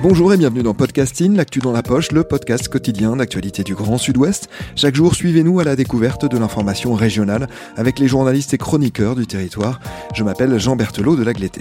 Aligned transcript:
Bonjour 0.00 0.32
et 0.32 0.36
bienvenue 0.36 0.62
dans 0.62 0.74
Podcasting, 0.74 1.34
l'actu 1.34 1.58
dans 1.58 1.72
la 1.72 1.82
poche, 1.82 2.12
le 2.12 2.22
podcast 2.22 2.68
quotidien 2.68 3.16
d'actualité 3.16 3.64
du 3.64 3.74
Grand 3.74 3.98
Sud-Ouest. 3.98 4.48
Chaque 4.76 4.94
jour, 4.94 5.16
suivez-nous 5.16 5.58
à 5.58 5.64
la 5.64 5.74
découverte 5.74 6.24
de 6.24 6.38
l'information 6.38 6.94
régionale 6.94 7.48
avec 7.76 7.98
les 7.98 8.06
journalistes 8.06 8.54
et 8.54 8.58
chroniqueurs 8.58 9.16
du 9.16 9.26
territoire. 9.26 9.80
Je 10.14 10.22
m'appelle 10.22 10.56
Jean 10.58 10.76
Berthelot 10.76 11.16
de 11.16 11.24
l'Agleté. 11.24 11.60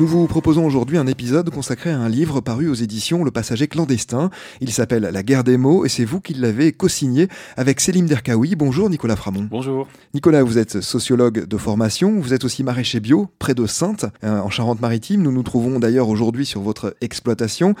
Nous 0.00 0.06
vous 0.06 0.26
proposons 0.26 0.64
aujourd'hui 0.64 0.96
un 0.96 1.06
épisode 1.06 1.50
consacré 1.50 1.90
à 1.90 1.98
un 1.98 2.08
livre 2.08 2.40
paru 2.40 2.70
aux 2.70 2.74
éditions 2.74 3.22
Le 3.22 3.30
Passager 3.30 3.68
clandestin. 3.68 4.30
Il 4.62 4.70
s'appelle 4.70 5.02
La 5.02 5.22
guerre 5.22 5.44
des 5.44 5.58
mots 5.58 5.84
et 5.84 5.90
c'est 5.90 6.06
vous 6.06 6.22
qui 6.22 6.32
l'avez 6.32 6.72
co-signé 6.72 7.28
avec 7.58 7.80
Célim 7.80 8.06
Derkaoui. 8.06 8.56
Bonjour 8.56 8.88
Nicolas 8.88 9.14
Framont. 9.14 9.46
Bonjour. 9.50 9.86
Nicolas, 10.14 10.42
vous 10.42 10.56
êtes 10.56 10.80
sociologue 10.80 11.44
de 11.44 11.56
formation, 11.58 12.18
vous 12.18 12.32
êtes 12.32 12.44
aussi 12.46 12.64
maraîcher 12.64 12.98
bio 12.98 13.28
près 13.38 13.52
de 13.52 13.66
Sainte, 13.66 14.06
euh, 14.24 14.40
en 14.40 14.48
Charente-Maritime. 14.48 15.20
Nous 15.20 15.32
nous 15.32 15.42
trouvons 15.42 15.78
d'ailleurs 15.78 16.08
aujourd'hui 16.08 16.46
sur 16.46 16.62
votre 16.62 16.96
exploitation. 17.02 17.74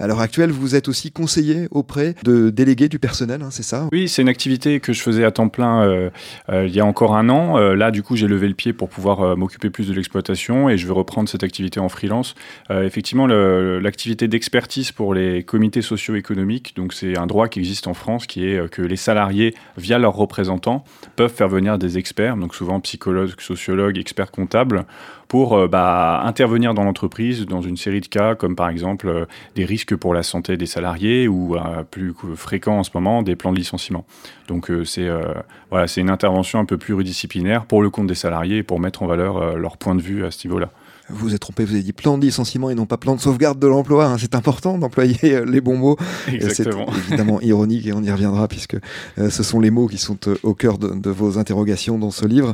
À 0.00 0.06
l'heure 0.06 0.20
actuelle, 0.20 0.52
vous 0.52 0.76
êtes 0.76 0.86
aussi 0.86 1.10
conseiller 1.10 1.66
auprès 1.72 2.14
de 2.22 2.50
délégués 2.50 2.88
du 2.88 3.00
personnel, 3.00 3.42
hein, 3.42 3.48
c'est 3.50 3.64
ça? 3.64 3.88
Oui, 3.90 4.08
c'est 4.08 4.22
une 4.22 4.28
activité 4.28 4.78
que 4.78 4.92
je 4.92 5.02
faisais 5.02 5.24
à 5.24 5.32
temps 5.32 5.48
plein 5.48 5.82
euh, 5.82 6.10
euh, 6.50 6.68
il 6.68 6.74
y 6.74 6.78
a 6.78 6.86
encore 6.86 7.16
un 7.16 7.28
an. 7.28 7.58
Euh, 7.58 7.74
là, 7.74 7.90
du 7.90 8.04
coup, 8.04 8.14
j'ai 8.14 8.28
levé 8.28 8.46
le 8.46 8.54
pied 8.54 8.72
pour 8.72 8.88
pouvoir 8.88 9.36
m'occuper 9.36 9.70
plus 9.70 9.88
de 9.88 9.92
l'exploitation 9.92 10.68
et 10.68 10.78
je 10.78 10.86
vais 10.86 10.92
reprendre 10.92 11.28
cette 11.28 11.42
activité 11.42 11.80
en 11.80 11.88
freelance. 11.88 12.36
effectivement, 12.70 13.26
l'activité 13.26 14.28
d'expertise 14.28 14.92
pour 14.92 15.14
les 15.14 15.42
comités 15.42 15.82
socio-économiques, 15.82 16.74
donc 16.76 16.92
c'est 16.92 17.18
un 17.18 17.26
droit 17.26 17.48
qui 17.48 17.58
existe 17.58 17.88
en 17.88 17.94
France, 17.94 18.26
qui 18.26 18.46
est 18.46 18.70
que 18.70 18.82
les 18.82 18.96
salariés, 18.96 19.54
via 19.76 19.98
leurs 19.98 20.14
représentants, 20.14 20.84
peuvent 21.16 21.32
faire 21.32 21.48
venir 21.48 21.78
des 21.78 21.98
experts, 21.98 22.36
donc 22.36 22.54
souvent 22.54 22.78
psychologues, 22.80 23.32
sociologues, 23.40 23.98
experts 23.98 24.30
comptables, 24.30 24.84
pour 25.28 25.68
bah, 25.68 26.22
intervenir 26.24 26.74
dans 26.74 26.84
l'entreprise 26.84 27.46
dans 27.46 27.60
une 27.60 27.76
série 27.76 28.00
de 28.00 28.06
cas, 28.06 28.34
comme 28.34 28.56
par 28.56 28.68
exemple 28.68 29.26
des 29.54 29.64
risques 29.64 29.88
que 29.88 29.94
pour 29.94 30.12
la 30.12 30.22
santé 30.22 30.56
des 30.56 30.66
salariés 30.66 31.28
ou 31.28 31.56
euh, 31.56 31.82
plus 31.90 32.14
fréquent 32.36 32.78
en 32.78 32.84
ce 32.84 32.90
moment 32.92 33.22
des 33.22 33.36
plans 33.36 33.52
de 33.52 33.58
licenciement. 33.58 34.04
Donc 34.46 34.70
euh, 34.70 34.84
c'est 34.84 35.08
euh, 35.08 35.32
voilà, 35.70 35.86
c'est 35.86 36.02
une 36.02 36.10
intervention 36.10 36.58
un 36.58 36.66
peu 36.66 36.76
pluridisciplinaire 36.76 37.64
pour 37.64 37.82
le 37.82 37.88
compte 37.90 38.06
des 38.06 38.14
salariés 38.14 38.58
et 38.58 38.62
pour 38.62 38.80
mettre 38.80 39.02
en 39.02 39.06
valeur 39.06 39.56
leur 39.56 39.78
point 39.78 39.94
de 39.94 40.02
vue 40.02 40.24
à 40.24 40.30
ce 40.30 40.46
niveau-là. 40.46 40.70
Vous 41.10 41.34
êtes 41.34 41.40
trompé, 41.40 41.64
vous 41.64 41.72
avez 41.72 41.82
dit 41.82 41.94
plan 41.94 42.18
de 42.18 42.22
licenciement 42.26 42.68
et 42.68 42.74
non 42.74 42.84
pas 42.84 42.98
plan 42.98 43.16
de 43.16 43.20
sauvegarde 43.20 43.58
de 43.58 43.66
l'emploi. 43.66 44.04
Hein. 44.04 44.16
C'est 44.18 44.34
important 44.34 44.76
d'employer 44.76 45.42
les 45.46 45.62
bons 45.62 45.78
mots. 45.78 45.96
C'est 46.26 46.68
évidemment 47.08 47.40
ironique 47.40 47.86
et 47.86 47.94
on 47.94 48.02
y 48.02 48.10
reviendra 48.10 48.46
puisque 48.46 48.76
ce 49.16 49.42
sont 49.42 49.58
les 49.58 49.70
mots 49.70 49.86
qui 49.86 49.96
sont 49.96 50.18
au 50.42 50.52
cœur 50.52 50.76
de, 50.76 50.88
de 50.88 51.10
vos 51.10 51.38
interrogations 51.38 51.98
dans 51.98 52.10
ce 52.10 52.26
livre. 52.26 52.52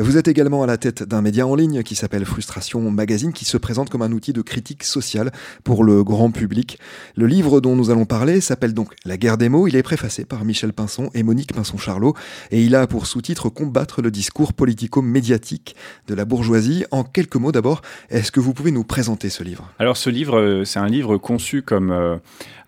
Vous 0.00 0.16
êtes 0.16 0.28
également 0.28 0.62
à 0.62 0.66
la 0.66 0.76
tête 0.76 1.02
d'un 1.02 1.22
média 1.22 1.44
en 1.44 1.56
ligne 1.56 1.82
qui 1.82 1.96
s'appelle 1.96 2.24
Frustration 2.24 2.88
Magazine, 2.88 3.32
qui 3.32 3.44
se 3.44 3.56
présente 3.56 3.90
comme 3.90 4.02
un 4.02 4.12
outil 4.12 4.32
de 4.32 4.42
critique 4.42 4.84
sociale 4.84 5.32
pour 5.64 5.82
le 5.82 6.04
grand 6.04 6.30
public. 6.30 6.78
Le 7.16 7.26
livre 7.26 7.60
dont 7.60 7.74
nous 7.74 7.90
allons 7.90 8.04
parler 8.04 8.40
s'appelle 8.40 8.74
donc 8.74 8.94
La 9.04 9.16
guerre 9.16 9.36
des 9.36 9.48
mots. 9.48 9.66
Il 9.66 9.74
est 9.74 9.82
préfacé 9.82 10.24
par 10.24 10.44
Michel 10.44 10.72
Pinson 10.72 11.10
et 11.14 11.24
Monique 11.24 11.52
Pinson-Charlot, 11.52 12.14
et 12.52 12.62
il 12.62 12.76
a 12.76 12.86
pour 12.86 13.06
sous-titre 13.06 13.48
Combattre 13.48 14.00
le 14.00 14.12
discours 14.12 14.52
politico-médiatique 14.52 15.74
de 16.06 16.14
la 16.14 16.24
bourgeoisie. 16.24 16.84
En 16.92 17.02
quelques 17.02 17.34
mots 17.34 17.50
d'abord, 17.50 17.82
est-ce 18.08 18.30
que 18.30 18.38
vous 18.38 18.54
pouvez 18.54 18.70
nous 18.70 18.84
présenter 18.84 19.30
ce 19.30 19.42
livre? 19.42 19.68
Alors 19.80 19.96
ce 19.96 20.10
livre, 20.10 20.38
euh, 20.38 20.64
c'est 20.64 20.78
un 20.78 20.88
livre 20.88 21.16
conçu 21.16 21.62
comme... 21.62 21.90
Euh, 21.90 22.18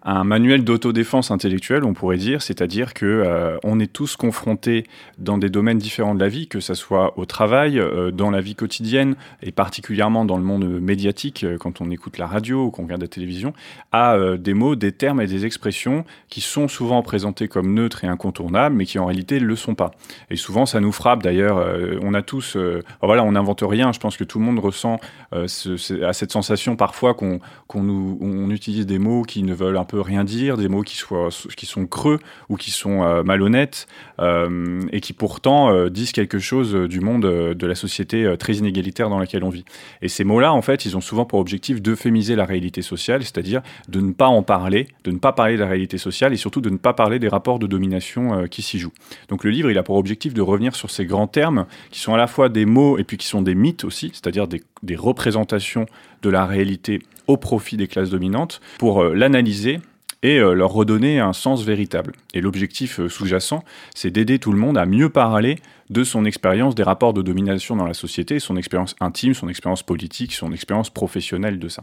un 0.02 0.24
manuel 0.24 0.64
d'autodéfense 0.64 1.30
intellectuelle, 1.30 1.84
on 1.84 1.92
pourrait 1.92 2.16
dire, 2.16 2.42
c'est-à-dire 2.42 2.94
que 2.94 3.04
euh, 3.04 3.58
on 3.64 3.78
est 3.80 3.92
tous 3.92 4.16
confrontés 4.16 4.84
dans 5.18 5.36
des 5.36 5.50
domaines 5.50 5.78
différents 5.78 6.14
de 6.14 6.20
la 6.20 6.28
vie, 6.28 6.48
que 6.48 6.60
ce 6.60 6.74
soit 6.74 7.18
au 7.20 7.26
travail, 7.26 7.78
euh, 7.78 8.10
dans 8.10 8.30
la 8.30 8.40
vie 8.40 8.54
quotidienne 8.54 9.14
et 9.42 9.52
particulièrement 9.52 10.24
dans 10.24 10.36
le 10.36 10.42
monde 10.42 10.64
médiatique, 10.80 11.44
euh, 11.44 11.58
quand 11.58 11.80
on 11.80 11.90
écoute 11.90 12.18
la 12.18 12.26
radio 12.26 12.64
ou 12.64 12.70
qu'on 12.70 12.84
regarde 12.84 13.02
la 13.02 13.08
télévision, 13.08 13.52
à 13.92 14.16
des 14.38 14.54
mots, 14.54 14.76
des 14.76 14.92
termes 14.92 15.20
et 15.20 15.26
des 15.26 15.44
expressions 15.46 16.04
qui 16.28 16.40
sont 16.40 16.68
souvent 16.68 17.02
présentés 17.02 17.48
comme 17.48 17.74
neutres 17.74 18.04
et 18.04 18.06
incontournables, 18.06 18.76
mais 18.76 18.86
qui 18.86 18.98
en 18.98 19.06
réalité 19.06 19.40
ne 19.40 19.46
le 19.46 19.56
sont 19.56 19.74
pas. 19.74 19.90
Et 20.30 20.36
souvent, 20.36 20.66
ça 20.66 20.80
nous 20.80 20.92
frappe. 20.92 21.22
D'ailleurs, 21.22 21.64
on 22.02 22.14
a 22.14 22.22
tous, 22.22 22.56
voilà, 23.02 23.24
on 23.24 23.32
n'invente 23.32 23.62
rien. 23.66 23.92
Je 23.92 23.98
pense 23.98 24.16
que 24.16 24.24
tout 24.24 24.38
le 24.38 24.44
monde 24.44 24.58
ressent 24.58 25.00
à 25.32 26.12
cette 26.12 26.32
sensation 26.32 26.76
parfois 26.76 27.14
qu'on 27.14 27.40
nous 27.74 28.18
on 28.20 28.50
utilise 28.50 28.86
des 28.86 28.98
mots 28.98 29.22
qui 29.22 29.42
ne 29.42 29.54
veulent 29.54 29.76
un 29.76 29.84
peu 29.84 30.00
rien 30.00 30.24
dire, 30.24 30.56
des 30.56 30.68
mots 30.68 30.82
qui, 30.82 30.96
soient, 30.96 31.28
qui 31.56 31.66
sont 31.66 31.86
creux 31.86 32.18
ou 32.48 32.56
qui 32.56 32.70
sont 32.70 33.02
euh, 33.02 33.22
malhonnêtes 33.22 33.86
euh, 34.20 34.82
et 34.92 35.00
qui 35.00 35.12
pourtant 35.12 35.70
euh, 35.70 35.88
disent 35.88 36.12
quelque 36.12 36.38
chose 36.38 36.74
du 36.74 37.00
monde 37.00 37.09
de 37.18 37.66
la 37.66 37.74
société 37.74 38.34
très 38.38 38.54
inégalitaire 38.54 39.08
dans 39.08 39.18
laquelle 39.18 39.44
on 39.44 39.50
vit. 39.50 39.64
Et 40.02 40.08
ces 40.08 40.24
mots-là, 40.24 40.52
en 40.52 40.62
fait, 40.62 40.84
ils 40.84 40.96
ont 40.96 41.00
souvent 41.00 41.24
pour 41.24 41.38
objectif 41.38 41.82
d'euphémiser 41.82 42.36
la 42.36 42.44
réalité 42.44 42.82
sociale, 42.82 43.22
c'est-à-dire 43.22 43.62
de 43.88 44.00
ne 44.00 44.12
pas 44.12 44.28
en 44.28 44.42
parler, 44.42 44.88
de 45.04 45.10
ne 45.10 45.18
pas 45.18 45.32
parler 45.32 45.54
de 45.54 45.60
la 45.60 45.68
réalité 45.68 45.98
sociale 45.98 46.32
et 46.32 46.36
surtout 46.36 46.60
de 46.60 46.70
ne 46.70 46.76
pas 46.76 46.92
parler 46.92 47.18
des 47.18 47.28
rapports 47.28 47.58
de 47.58 47.66
domination 47.66 48.46
qui 48.48 48.62
s'y 48.62 48.78
jouent. 48.78 48.92
Donc 49.28 49.44
le 49.44 49.50
livre, 49.50 49.70
il 49.70 49.78
a 49.78 49.82
pour 49.82 49.96
objectif 49.96 50.34
de 50.34 50.42
revenir 50.42 50.74
sur 50.74 50.90
ces 50.90 51.06
grands 51.06 51.26
termes 51.26 51.66
qui 51.90 52.00
sont 52.00 52.14
à 52.14 52.16
la 52.16 52.26
fois 52.26 52.48
des 52.48 52.66
mots 52.66 52.98
et 52.98 53.04
puis 53.04 53.16
qui 53.16 53.26
sont 53.26 53.42
des 53.42 53.54
mythes 53.54 53.84
aussi, 53.84 54.10
c'est-à-dire 54.12 54.46
des, 54.48 54.62
représentations 54.96 55.86
de 56.22 56.30
la 56.30 56.46
réalité 56.46 57.00
au 57.26 57.36
profit 57.36 57.76
des 57.76 57.86
classes 57.86 58.10
dominantes 58.10 58.60
pour 58.78 59.02
euh, 59.02 59.14
l'analyser 59.14 59.80
et 60.22 60.38
euh, 60.38 60.54
leur 60.54 60.72
redonner 60.72 61.18
un 61.18 61.32
sens 61.32 61.64
véritable. 61.64 62.14
Et 62.34 62.40
l'objectif 62.40 63.00
euh, 63.00 63.08
sous-jacent, 63.08 63.64
c'est 63.94 64.10
d'aider 64.10 64.38
tout 64.38 64.52
le 64.52 64.58
monde 64.58 64.78
à 64.78 64.86
mieux 64.86 65.08
parler 65.08 65.56
de 65.88 66.04
son 66.04 66.24
expérience 66.24 66.74
des 66.74 66.82
rapports 66.82 67.14
de 67.14 67.22
domination 67.22 67.76
dans 67.76 67.86
la 67.86 67.94
société, 67.94 68.38
son 68.38 68.56
expérience 68.56 68.94
intime, 69.00 69.34
son 69.34 69.48
expérience 69.48 69.82
politique, 69.82 70.32
son 70.32 70.52
expérience 70.52 70.90
professionnelle 70.90 71.58
de 71.58 71.68
ça. 71.68 71.82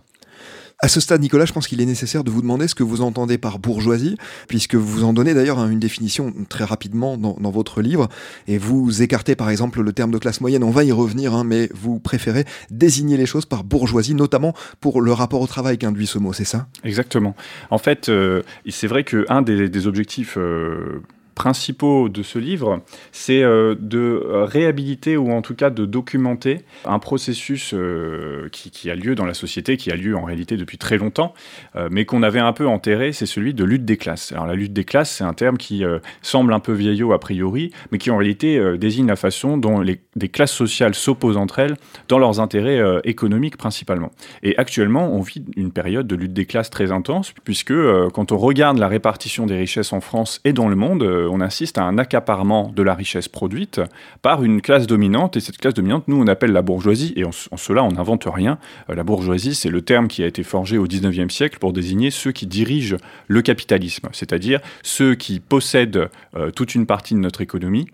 À 0.80 0.90
ce 0.90 1.00
stade, 1.00 1.22
Nicolas, 1.22 1.46
je 1.46 1.54
pense 1.54 1.68
qu'il 1.68 1.82
est 1.82 1.86
nécessaire 1.86 2.24
de 2.24 2.30
vous 2.30 2.44
demander 2.44 2.68
ce 2.68 2.76
que 2.76 2.84
vous 2.84 3.02
entendez 3.02 3.40
par 3.40 3.58
bourgeoisie, 3.58 4.16
puisque 4.48 4.76
vous 4.76 5.04
en 5.04 5.12
donnez 5.12 5.34
d'ailleurs 5.34 5.58
une 5.58 5.80
définition 5.80 6.32
très 6.50 6.66
rapidement 6.66 7.18
dans, 7.18 7.50
votre 7.50 7.82
livre, 7.82 8.10
et 8.48 8.60
vous 8.60 9.02
écartez 9.02 9.36
par 9.36 9.50
exemple 9.50 9.82
le 9.82 9.92
terme 9.92 10.12
de 10.12 10.20
classe 10.20 10.40
moyenne, 10.40 10.64
on 10.64 10.70
va 10.70 10.84
y 10.84 10.92
revenir, 10.92 11.34
hein, 11.34 11.44
mais 11.44 11.68
vous 11.74 11.98
préférez 11.98 12.46
désigner 12.70 13.18
les 13.18 13.26
choses 13.26 13.48
par 13.48 13.64
bourgeoisie, 13.64 14.14
notamment 14.14 14.54
pour 14.80 15.02
le 15.02 15.12
rapport 15.14 15.42
au 15.42 15.48
travail 15.48 15.80
qu'induit 15.80 16.06
ce 16.06 16.20
mot, 16.20 16.32
c'est 16.32 16.46
ça? 16.46 16.68
Exactement. 16.84 17.36
En 17.72 17.80
fait, 17.80 18.10
euh, 18.10 18.44
c'est 18.70 18.88
vrai 18.88 19.04
qu'un 19.04 19.42
des, 19.42 19.70
des 19.70 19.88
objectifs... 19.88 20.38
Euh, 20.38 21.02
principaux 21.38 22.10
de 22.10 22.24
ce 22.24 22.40
livre, 22.40 22.82
c'est 23.12 23.44
euh, 23.44 23.76
de 23.80 24.24
réhabiliter 24.26 25.18
ou 25.18 25.32
en 25.32 25.44
tout 25.44 25.54
cas 25.54 25.70
de 25.70 25.86
documenter 25.86 26.62
un 26.84 26.98
processus 26.98 27.76
euh, 27.76 28.50
qui, 28.52 28.90
a 28.90 28.96
lieu 28.96 29.14
dans 29.14 29.26
la 29.26 29.36
société, 29.36 29.78
qui 29.78 29.92
a 29.92 29.96
lieu 29.96 30.18
en 30.18 30.24
réalité 30.24 30.58
depuis 30.58 30.80
très 30.80 30.98
longtemps, 30.98 31.36
euh, 31.76 31.90
mais 31.92 32.06
qu'on 32.06 32.24
avait 32.24 32.40
un 32.40 32.54
peu 32.54 32.68
enterré, 32.68 33.14
c'est 33.14 33.28
celui 33.28 33.54
de 33.54 33.64
lutte 33.64 33.86
des 33.86 33.98
classes. 33.98 34.32
Alors 34.32 34.48
la 34.48 34.56
lutte 34.56 34.74
des 34.74 34.84
classes, 34.84 35.12
c'est 35.12 35.24
un 35.24 35.34
terme 35.34 35.58
qui 35.58 35.84
semble 36.24 36.54
un 36.54 36.60
peu 36.60 36.74
vieillot 36.74 37.14
a 37.14 37.20
priori, 37.20 37.72
mais 37.92 38.00
qui 38.00 38.10
en 38.10 38.18
réalité 38.18 38.78
désigne 38.80 39.06
la 39.06 39.16
façon 39.16 39.58
dont 39.58 39.80
les, 39.80 40.02
des 40.16 40.30
classes 40.30 40.52
sociales 40.52 40.96
s'opposent 40.96 41.38
entre 41.38 41.60
elles 41.60 41.76
dans 42.08 42.18
leurs 42.18 42.40
intérêts 42.40 42.82
économiques 43.04 43.58
principalement. 43.58 44.12
Et 44.42 44.58
actuellement, 44.58 45.14
on 45.14 45.22
vit 45.22 45.46
une 45.56 45.72
période 45.72 46.08
de 46.08 46.16
lutte 46.16 46.34
des 46.34 46.46
classes 46.46 46.72
très 46.72 46.92
intense, 46.92 47.34
puisque 47.44 47.76
quand 48.14 48.32
on 48.32 48.38
regarde 48.38 48.80
la 48.80 48.88
répartition 48.88 49.46
des 49.46 49.58
richesses 49.58 49.94
en 49.94 50.02
France 50.02 50.42
et 50.44 50.54
dans 50.54 50.68
le 50.68 50.76
monde, 50.76 51.04
on 51.28 51.42
assiste 51.42 51.78
à 51.78 51.84
un 51.84 51.98
accaparement 51.98 52.72
de 52.76 52.84
la 52.84 52.94
richesse 52.94 53.28
produite 53.28 53.82
par 54.22 54.44
une 54.44 54.62
classe 54.62 54.88
dominante. 54.88 55.38
Et 55.38 55.40
cette 55.40 55.58
classe 55.58 55.74
dominante, 55.74 56.08
nous, 56.08 56.22
on 56.22 56.28
appelle 56.28 56.52
la 56.52 56.62
bourgeoisie. 56.62 57.14
Et 57.16 57.26
en, 57.26 57.32
cela, 57.32 57.84
on 57.84 57.92
n'invente 57.92 58.28
rien. 58.32 58.58
Euh, 58.90 58.96
la 58.96 59.04
bourgeoisie, 59.04 59.56
c'est 59.56 59.70
le 59.70 59.82
terme 59.82 60.08
qui 60.08 60.24
a 60.24 60.28
été 60.28 60.44
forgé 60.44 60.78
au 60.78 60.88
19e 60.88 61.30
siècle 61.30 61.60
pour 61.60 61.74
désigner 61.74 62.12
ceux 62.12 62.32
qui 62.32 62.48
dirigent 62.48 62.98
le 63.28 63.42
capitalisme, 63.42 64.10
c'est-à-dire 64.12 64.60
ceux 64.84 65.16
qui 65.16 65.40
possèdent 65.40 66.10
euh, 66.36 66.52
toute 66.52 66.76
une 66.76 66.86
partie 66.86 67.14
de 67.14 67.20
notre 67.20 67.42
économie 67.42 67.88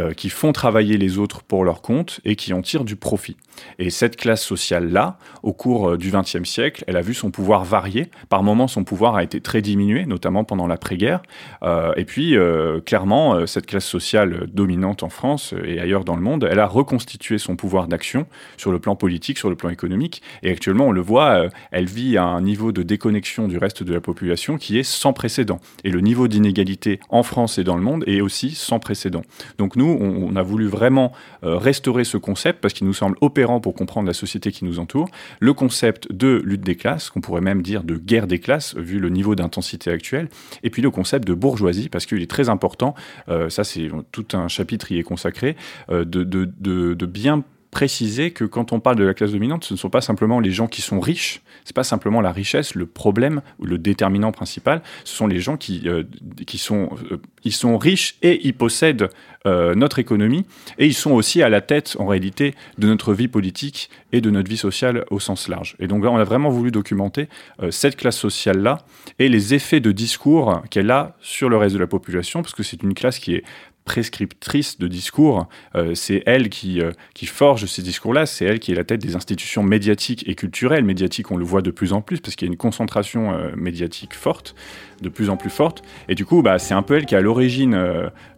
euh, 0.00 0.12
qui 0.12 0.28
font 0.28 0.50
travailler 0.50 0.98
les 0.98 1.18
autres 1.18 1.44
pour 1.44 1.64
leur 1.64 1.80
compte 1.80 2.18
et 2.24 2.34
qui 2.34 2.52
en 2.52 2.62
tirent 2.62 2.84
du 2.84 2.96
profit. 2.96 3.36
Et 3.78 3.90
cette 3.90 4.16
classe 4.16 4.42
sociale-là, 4.42 5.18
au 5.44 5.52
cours 5.52 5.90
euh, 5.90 5.96
du 5.96 6.10
XXe 6.10 6.42
siècle, 6.42 6.82
elle 6.88 6.96
a 6.96 7.00
vu 7.00 7.14
son 7.14 7.30
pouvoir 7.30 7.64
varier. 7.64 8.10
Par 8.28 8.42
moments, 8.42 8.66
son 8.66 8.82
pouvoir 8.82 9.14
a 9.14 9.22
été 9.22 9.40
très 9.40 9.62
diminué, 9.62 10.04
notamment 10.04 10.42
pendant 10.42 10.66
l'après-guerre. 10.66 11.22
Euh, 11.62 11.92
et 11.96 12.04
puis, 12.04 12.36
clairement, 12.84 13.46
cette 13.46 13.66
classe 13.66 13.84
sociale 13.84 14.48
dominante 14.52 15.04
en 15.04 15.10
France 15.10 15.54
et 15.64 15.78
ailleurs 15.78 16.04
dans 16.04 16.16
le 16.16 16.22
monde, 16.22 16.48
elle 16.50 16.58
a 16.58 16.66
reconstitué 16.66 17.38
son 17.38 17.54
pouvoir 17.54 17.86
d'action 17.86 18.26
sur 18.56 18.72
le 18.72 18.80
plan 18.80 18.96
politique, 18.96 19.38
sur 19.38 19.48
le 19.48 19.54
plan 19.54 19.70
économique. 19.70 20.22
Et 20.42 20.50
actuellement, 20.50 20.88
on 20.88 20.92
le 20.92 21.00
voit, 21.00 21.46
elle 21.70 21.86
vit 21.86 22.16
à 22.16 22.24
un 22.24 22.40
niveau 22.40 22.72
de 22.72 22.82
déconnexion 22.82 23.46
du 23.46 23.58
reste 23.58 23.84
de 23.84 23.94
la 23.94 24.00
population 24.00 24.58
qui 24.58 24.76
est 24.76 24.82
sans 24.82 25.12
précédent. 25.12 25.60
Et 25.84 25.90
le 25.90 26.00
niveau 26.00 26.26
d'inégalité 26.26 26.98
en 27.10 27.22
France 27.22 27.58
et 27.58 27.64
dans 27.64 27.76
le 27.76 27.82
monde 27.82 28.02
est 28.08 28.20
aussi 28.20 28.50
sans 28.50 28.80
précédent. 28.80 29.22
Donc 29.58 29.76
nous, 29.76 29.83
on, 29.86 30.36
a 30.36 30.42
voulu 30.42 30.66
vraiment 30.66 31.12
euh, 31.44 31.56
restaurer 31.56 32.04
ce 32.04 32.16
concept 32.16 32.60
parce 32.60 32.74
qu'il 32.74 32.86
nous 32.86 32.94
semble 32.94 33.16
opérant 33.20 33.60
pour 33.60 33.74
comprendre 33.74 34.06
la 34.06 34.14
société 34.14 34.50
qui 34.52 34.64
nous 34.64 34.78
entoure. 34.78 35.08
Le 35.40 35.52
concept 35.52 36.12
de 36.12 36.40
lutte 36.44 36.62
des 36.62 36.76
classes, 36.76 37.10
qu'on 37.10 37.20
pourrait 37.20 37.40
même 37.40 37.62
dire 37.62 37.84
de 37.84 37.96
guerre 37.96 38.26
des 38.26 38.40
classes, 38.40 38.74
vu 38.76 38.98
le 38.98 39.08
niveau 39.08 39.34
d'intensité 39.34 39.90
actuel. 39.90 40.28
Et 40.62 40.70
puis 40.70 40.82
le 40.82 40.90
concept 40.90 41.26
de 41.26 41.34
bourgeoisie, 41.34 41.88
parce 41.88 42.06
qu'il 42.06 42.22
est 42.22 42.30
très 42.30 42.48
important, 42.48 42.94
euh, 43.28 43.48
ça 43.48 43.64
c'est 43.64 43.90
tout 44.12 44.26
un 44.32 44.48
chapitre 44.48 44.90
y 44.92 44.98
est 44.98 45.02
consacré, 45.02 45.56
euh, 45.90 46.04
de, 46.04 47.06
bien 47.06 47.44
préciser 47.74 48.30
que 48.30 48.44
quand 48.44 48.72
on 48.72 48.78
parle 48.78 48.96
de 48.96 49.04
la 49.04 49.14
classe 49.14 49.32
dominante, 49.32 49.64
ce 49.64 49.74
ne 49.74 49.78
sont 49.78 49.90
pas 49.90 50.00
simplement 50.00 50.38
les 50.38 50.52
gens 50.52 50.68
qui 50.68 50.80
sont 50.80 51.00
riches, 51.00 51.42
c'est 51.64 51.74
pas 51.74 51.82
simplement 51.82 52.20
la 52.20 52.30
richesse, 52.30 52.76
le 52.76 52.86
problème 52.86 53.42
ou 53.58 53.66
le 53.66 53.78
déterminant 53.78 54.30
principal, 54.30 54.80
ce 55.02 55.14
sont 55.14 55.26
les 55.26 55.40
gens 55.40 55.56
qui, 55.56 55.82
euh, 55.86 56.04
qui 56.46 56.56
sont, 56.56 56.90
euh, 57.10 57.18
ils 57.42 57.52
sont 57.52 57.76
riches 57.76 58.14
et 58.22 58.46
ils 58.46 58.54
possèdent 58.54 59.10
euh, 59.46 59.74
notre 59.74 59.98
économie 59.98 60.46
et 60.78 60.86
ils 60.86 60.94
sont 60.94 61.10
aussi 61.10 61.42
à 61.42 61.48
la 61.48 61.60
tête 61.60 61.96
en 61.98 62.06
réalité 62.06 62.54
de 62.78 62.86
notre 62.86 63.12
vie 63.12 63.28
politique 63.28 63.90
et 64.12 64.20
de 64.20 64.30
notre 64.30 64.48
vie 64.48 64.56
sociale 64.56 65.04
au 65.10 65.18
sens 65.18 65.48
large. 65.48 65.74
Et 65.80 65.88
donc 65.88 66.04
là, 66.04 66.12
on 66.12 66.16
a 66.16 66.24
vraiment 66.24 66.50
voulu 66.50 66.70
documenter 66.70 67.28
cette 67.70 67.96
classe 67.96 68.16
sociale-là 68.16 68.78
et 69.18 69.28
les 69.28 69.52
effets 69.52 69.80
de 69.80 69.90
discours 69.90 70.62
qu'elle 70.70 70.90
a 70.92 71.16
sur 71.20 71.48
le 71.48 71.56
reste 71.56 71.74
de 71.74 71.80
la 71.80 71.88
population, 71.88 72.42
parce 72.42 72.54
que 72.54 72.62
c'est 72.62 72.82
une 72.84 72.94
classe 72.94 73.18
qui 73.18 73.34
est 73.34 73.44
prescriptrice 73.84 74.78
de 74.78 74.88
discours. 74.88 75.48
Euh, 75.74 75.94
c'est 75.94 76.22
elle 76.26 76.48
qui, 76.48 76.80
euh, 76.80 76.92
qui 77.14 77.26
forge 77.26 77.66
ces 77.66 77.82
discours-là, 77.82 78.26
c'est 78.26 78.44
elle 78.44 78.58
qui 78.58 78.72
est 78.72 78.74
la 78.74 78.84
tête 78.84 79.00
des 79.00 79.16
institutions 79.16 79.62
médiatiques 79.62 80.28
et 80.28 80.34
culturelles. 80.34 80.84
Médiatiques, 80.84 81.30
on 81.30 81.36
le 81.36 81.44
voit 81.44 81.62
de 81.62 81.70
plus 81.70 81.92
en 81.92 82.00
plus 82.00 82.20
parce 82.20 82.36
qu'il 82.36 82.48
y 82.48 82.50
a 82.50 82.52
une 82.52 82.58
concentration 82.58 83.32
euh, 83.32 83.50
médiatique 83.56 84.14
forte, 84.14 84.54
de 85.02 85.08
plus 85.08 85.30
en 85.30 85.36
plus 85.36 85.50
forte. 85.50 85.82
Et 86.08 86.14
du 86.14 86.24
coup, 86.24 86.42
bah, 86.42 86.58
c'est 86.58 86.74
un 86.74 86.82
peu 86.82 86.96
elle 86.96 87.06
qui 87.06 87.14
est 87.14 87.18
à 87.18 87.20
l'origine 87.20 87.74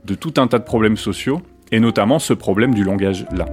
de 0.04 0.14
tout 0.14 0.34
un 0.38 0.46
tas 0.46 0.58
de 0.58 0.64
problèmes 0.64 0.96
sociaux, 0.96 1.42
et 1.72 1.80
notamment 1.80 2.18
ce 2.18 2.32
problème 2.32 2.74
du 2.74 2.84
langage-là. 2.84 3.46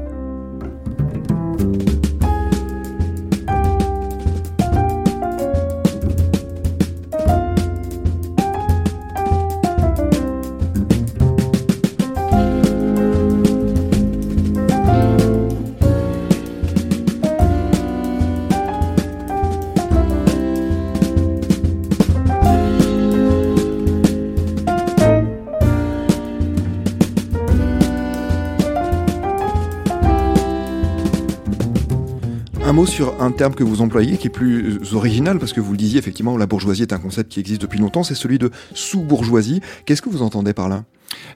Sur 32.85 33.21
un 33.21 33.31
terme 33.31 33.53
que 33.53 33.63
vous 33.63 33.81
employez 33.81 34.17
qui 34.17 34.27
est 34.27 34.29
plus 34.29 34.93
original, 34.93 35.39
parce 35.39 35.53
que 35.53 35.61
vous 35.61 35.71
le 35.71 35.77
disiez, 35.77 35.99
effectivement, 35.99 36.37
la 36.37 36.45
bourgeoisie 36.45 36.81
est 36.81 36.93
un 36.93 36.99
concept 36.99 37.31
qui 37.31 37.39
existe 37.39 37.61
depuis 37.61 37.79
longtemps, 37.79 38.03
c'est 38.03 38.15
celui 38.15 38.39
de 38.39 38.51
sous-bourgeoisie. 38.73 39.61
Qu'est-ce 39.85 40.01
que 40.01 40.09
vous 40.09 40.21
entendez 40.21 40.53
par 40.53 40.69
là? 40.69 40.83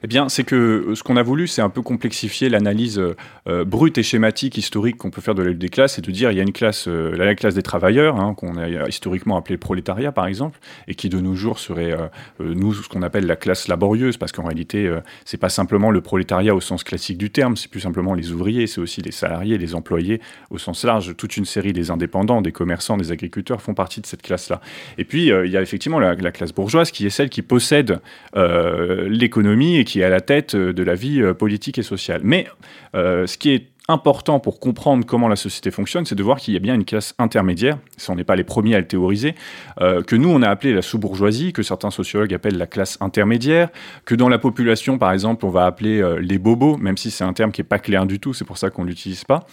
Eh 0.02 0.06
bien, 0.06 0.28
c'est 0.28 0.44
que 0.44 0.56
euh, 0.88 0.94
ce 0.94 1.02
qu'on 1.02 1.16
a 1.16 1.22
voulu, 1.22 1.46
c'est 1.46 1.62
un 1.62 1.70
peu 1.70 1.82
complexifier 1.82 2.48
l'analyse 2.48 2.98
euh, 2.98 3.16
euh, 3.48 3.64
brute 3.64 3.98
et 3.98 4.02
schématique 4.02 4.56
historique 4.56 4.96
qu'on 4.96 5.10
peut 5.10 5.20
faire 5.20 5.34
de 5.34 5.42
la 5.42 5.50
lutte 5.50 5.58
des 5.58 5.68
classes 5.68 5.98
et 5.98 6.02
de 6.02 6.10
dire 6.10 6.30
il 6.30 6.36
y 6.36 6.40
a 6.40 6.42
une 6.42 6.52
classe, 6.52 6.86
la 6.88 7.34
classe 7.34 7.54
des 7.54 7.62
travailleurs, 7.62 8.16
hein, 8.16 8.34
qu'on 8.34 8.56
a 8.56 8.88
historiquement 8.88 9.36
appelé 9.36 9.54
le 9.54 9.60
prolétariat 9.60 10.12
par 10.12 10.26
exemple, 10.26 10.58
et 10.86 10.94
qui 10.94 11.08
de 11.08 11.20
nos 11.20 11.34
jours 11.34 11.58
serait 11.58 11.94
nous 12.40 12.74
ce 12.74 12.88
qu'on 12.88 13.02
appelle 13.02 13.26
la 13.26 13.36
classe 13.36 13.68
laborieuse, 13.68 14.16
parce 14.16 14.32
qu'en 14.32 14.44
réalité, 14.44 14.90
c'est 15.24 15.36
pas 15.36 15.48
simplement 15.48 15.90
le 15.90 16.00
prolétariat 16.00 16.54
au 16.54 16.60
sens 16.60 16.84
classique 16.84 17.18
du 17.18 17.30
terme, 17.30 17.56
c'est 17.56 17.70
plus 17.70 17.80
simplement 17.80 18.14
les 18.14 18.32
ouvriers, 18.32 18.66
c'est 18.66 18.80
aussi 18.80 19.00
les 19.00 19.12
salariés, 19.12 19.58
les 19.58 19.74
employés 19.74 20.20
au 20.50 20.58
sens 20.58 20.84
large. 20.84 21.16
Toute 21.16 21.36
une 21.36 21.44
série 21.44 21.72
des 21.72 21.90
indépendants, 21.90 22.42
des 22.42 22.52
commerçants, 22.52 22.96
des 22.96 23.12
agriculteurs 23.12 23.62
font 23.62 23.74
partie 23.74 24.00
de 24.00 24.06
cette 24.06 24.22
classe-là. 24.22 24.60
Et 24.98 25.04
puis 25.04 25.28
il 25.28 25.50
y 25.50 25.56
a 25.56 25.62
effectivement 25.62 25.98
la, 25.98 26.16
classe 26.32 26.52
bourgeoise 26.52 26.90
qui 26.90 27.06
est 27.06 27.10
celle 27.10 27.30
qui 27.30 27.42
possède 27.42 28.00
l'économie 28.34 29.67
et 29.76 29.84
qui 29.84 30.00
est 30.00 30.04
à 30.04 30.08
la 30.08 30.20
tête 30.20 30.54
euh, 30.54 30.72
de 30.72 30.82
la 30.82 30.94
vie 30.94 31.20
euh, 31.20 31.34
politique 31.34 31.78
et 31.78 31.82
sociale. 31.82 32.20
Mais 32.24 32.46
euh, 32.94 33.26
ce 33.26 33.36
qui 33.38 33.50
est 33.50 33.66
important 33.90 34.38
pour 34.38 34.60
comprendre 34.60 35.06
comment 35.06 35.28
la 35.28 35.36
société 35.36 35.70
fonctionne, 35.70 36.04
c'est 36.04 36.14
de 36.14 36.22
voir 36.22 36.38
qu'il 36.38 36.52
y 36.52 36.58
a 36.58 36.60
bien 36.60 36.74
une 36.74 36.84
classe 36.84 37.14
intermédiaire, 37.18 37.78
si 37.96 38.10
on 38.10 38.16
n'est 38.16 38.24
pas 38.24 38.36
les 38.36 38.44
premiers 38.44 38.74
à 38.74 38.80
le 38.80 38.86
théoriser, 38.86 39.34
euh, 39.80 40.02
que 40.02 40.14
nous 40.14 40.28
on 40.28 40.42
a 40.42 40.48
appelé 40.50 40.74
la 40.74 40.82
sous-bourgeoisie, 40.82 41.54
que 41.54 41.62
certains 41.62 41.90
sociologues 41.90 42.34
appellent 42.34 42.58
la 42.58 42.66
classe 42.66 42.98
intermédiaire, 43.00 43.70
que 44.04 44.14
dans 44.14 44.28
la 44.28 44.36
population 44.36 44.98
par 44.98 45.10
exemple 45.12 45.46
on 45.46 45.48
va 45.48 45.64
appeler 45.64 46.02
euh, 46.02 46.18
les 46.20 46.36
bobos, 46.36 46.76
même 46.76 46.98
si 46.98 47.10
c'est 47.10 47.24
un 47.24 47.32
terme 47.32 47.50
qui 47.50 47.62
est 47.62 47.64
pas 47.64 47.78
clair 47.78 48.04
du 48.04 48.20
tout, 48.20 48.34
c'est 48.34 48.44
pour 48.44 48.58
ça 48.58 48.68
qu'on 48.68 48.84
l'utilise 48.84 49.24
pas. 49.24 49.46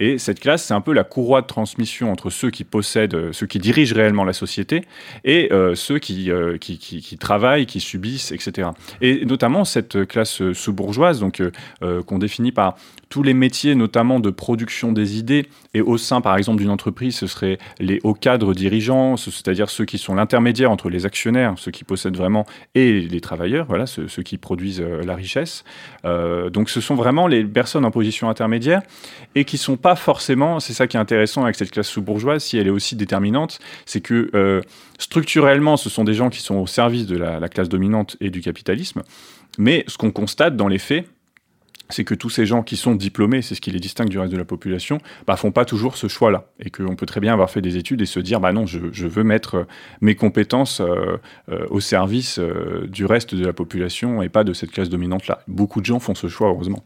Et 0.00 0.16
cette 0.16 0.40
classe, 0.40 0.64
c'est 0.64 0.74
un 0.74 0.80
peu 0.80 0.94
la 0.94 1.04
courroie 1.04 1.42
de 1.42 1.46
transmission 1.46 2.10
entre 2.10 2.30
ceux 2.30 2.50
qui 2.50 2.64
possèdent, 2.64 3.14
euh, 3.14 3.32
ceux 3.32 3.46
qui 3.46 3.58
dirigent 3.58 3.94
réellement 3.94 4.24
la 4.24 4.32
société, 4.32 4.86
et 5.24 5.50
ceux 5.74 5.98
qui 5.98 6.30
qui, 6.60 6.78
qui, 6.78 7.00
qui, 7.00 7.18
travaillent, 7.18 7.66
qui 7.66 7.80
subissent, 7.80 8.32
etc. 8.32 8.68
Et 9.00 9.24
notamment 9.24 9.64
cette 9.64 10.06
classe 10.06 10.52
sous-bourgeoise, 10.52 11.20
donc 11.20 11.42
qu'on 11.80 12.18
définit 12.18 12.52
par 12.52 12.76
tous 13.08 13.22
les 13.22 13.34
métiers, 13.34 13.74
notamment 13.82 14.20
de 14.20 14.30
production 14.30 14.92
des 14.92 15.18
idées, 15.18 15.48
et 15.74 15.80
au 15.80 15.98
sein, 15.98 16.20
par 16.20 16.36
exemple, 16.36 16.58
d'une 16.60 16.70
entreprise, 16.70 17.16
ce 17.16 17.26
seraient 17.26 17.58
les 17.80 17.98
hauts 18.04 18.14
cadres 18.14 18.54
dirigeants, 18.54 19.16
c'est-à-dire 19.16 19.68
ceux 19.70 19.84
qui 19.84 19.98
sont 19.98 20.14
l'intermédiaire 20.14 20.70
entre 20.70 20.88
les 20.88 21.04
actionnaires, 21.04 21.54
ceux 21.56 21.72
qui 21.72 21.82
possèdent 21.82 22.16
vraiment, 22.16 22.46
et 22.76 23.00
les 23.00 23.20
travailleurs, 23.20 23.66
voilà, 23.66 23.86
ceux, 23.86 24.06
qui 24.22 24.38
produisent 24.38 24.80
euh, 24.80 25.02
la 25.02 25.16
richesse. 25.16 25.64
Euh, 26.04 26.48
donc, 26.48 26.70
ce 26.70 26.80
sont 26.80 26.94
vraiment 26.94 27.26
les 27.26 27.42
personnes 27.44 27.84
en 27.84 27.90
position 27.90 28.28
intermédiaire 28.28 28.82
et 29.34 29.44
qui 29.44 29.58
sont 29.58 29.76
pas 29.76 29.96
forcément, 29.96 30.60
c'est 30.60 30.74
ça 30.74 30.86
qui 30.86 30.96
est 30.96 31.00
intéressant 31.00 31.42
avec 31.42 31.56
cette 31.56 31.72
classe 31.72 31.88
sous-bourgeoise, 31.88 32.44
si 32.44 32.56
elle 32.58 32.68
est 32.68 32.70
aussi 32.70 32.94
déterminante, 32.94 33.58
c'est 33.84 34.00
que 34.00 34.30
euh, 34.34 34.60
structurellement, 34.98 35.76
ce 35.76 35.90
sont 35.90 36.04
des 36.04 36.14
gens 36.14 36.30
qui 36.30 36.40
sont 36.40 36.56
au 36.56 36.68
service 36.68 37.06
de 37.06 37.16
la 37.16 37.48
classe 37.48 37.68
dominante 37.68 38.16
et 38.20 38.30
du 38.30 38.40
capitalisme. 38.40 39.02
Mais 39.58 39.84
ce 39.88 39.98
qu'on 39.98 40.10
constate 40.10 40.56
dans 40.56 40.68
les 40.68 40.78
faits, 40.78 41.06
c'est 41.92 42.04
que 42.04 42.14
tous 42.14 42.30
ces 42.30 42.46
gens 42.46 42.62
qui 42.62 42.76
sont 42.76 42.94
diplômés, 42.94 43.42
c'est 43.42 43.54
ce 43.54 43.60
qui 43.60 43.70
les 43.70 43.80
distingue 43.80 44.08
du 44.08 44.18
reste 44.18 44.32
de 44.32 44.38
la 44.38 44.44
population, 44.44 44.98
bah, 45.26 45.36
font 45.36 45.52
pas 45.52 45.64
toujours 45.64 45.96
ce 45.96 46.08
choix-là. 46.08 46.46
Et 46.60 46.70
qu'on 46.70 46.96
peut 46.96 47.06
très 47.06 47.20
bien 47.20 47.32
avoir 47.32 47.50
fait 47.50 47.60
des 47.60 47.76
études 47.76 48.00
et 48.00 48.06
se 48.06 48.20
dire, 48.20 48.40
bah 48.40 48.52
non, 48.52 48.66
je, 48.66 49.06
veux 49.06 49.24
mettre 49.24 49.54
euh, 49.56 49.64
mes 50.00 50.14
compétences 50.14 50.80
euh, 50.80 51.18
euh, 51.50 51.66
au 51.70 51.80
service 51.80 52.40
du 52.88 53.04
reste 53.04 53.34
de 53.34 53.44
la 53.44 53.52
population 53.52 54.22
et 54.22 54.28
pas 54.28 54.44
de 54.44 54.52
cette 54.52 54.70
classe 54.70 54.88
dominante-là. 54.88 55.40
Beaucoup 55.48 55.80
de 55.80 55.86
gens 55.86 56.00
font 56.00 56.14
ce 56.14 56.28
choix, 56.28 56.48
heureusement. 56.48 56.82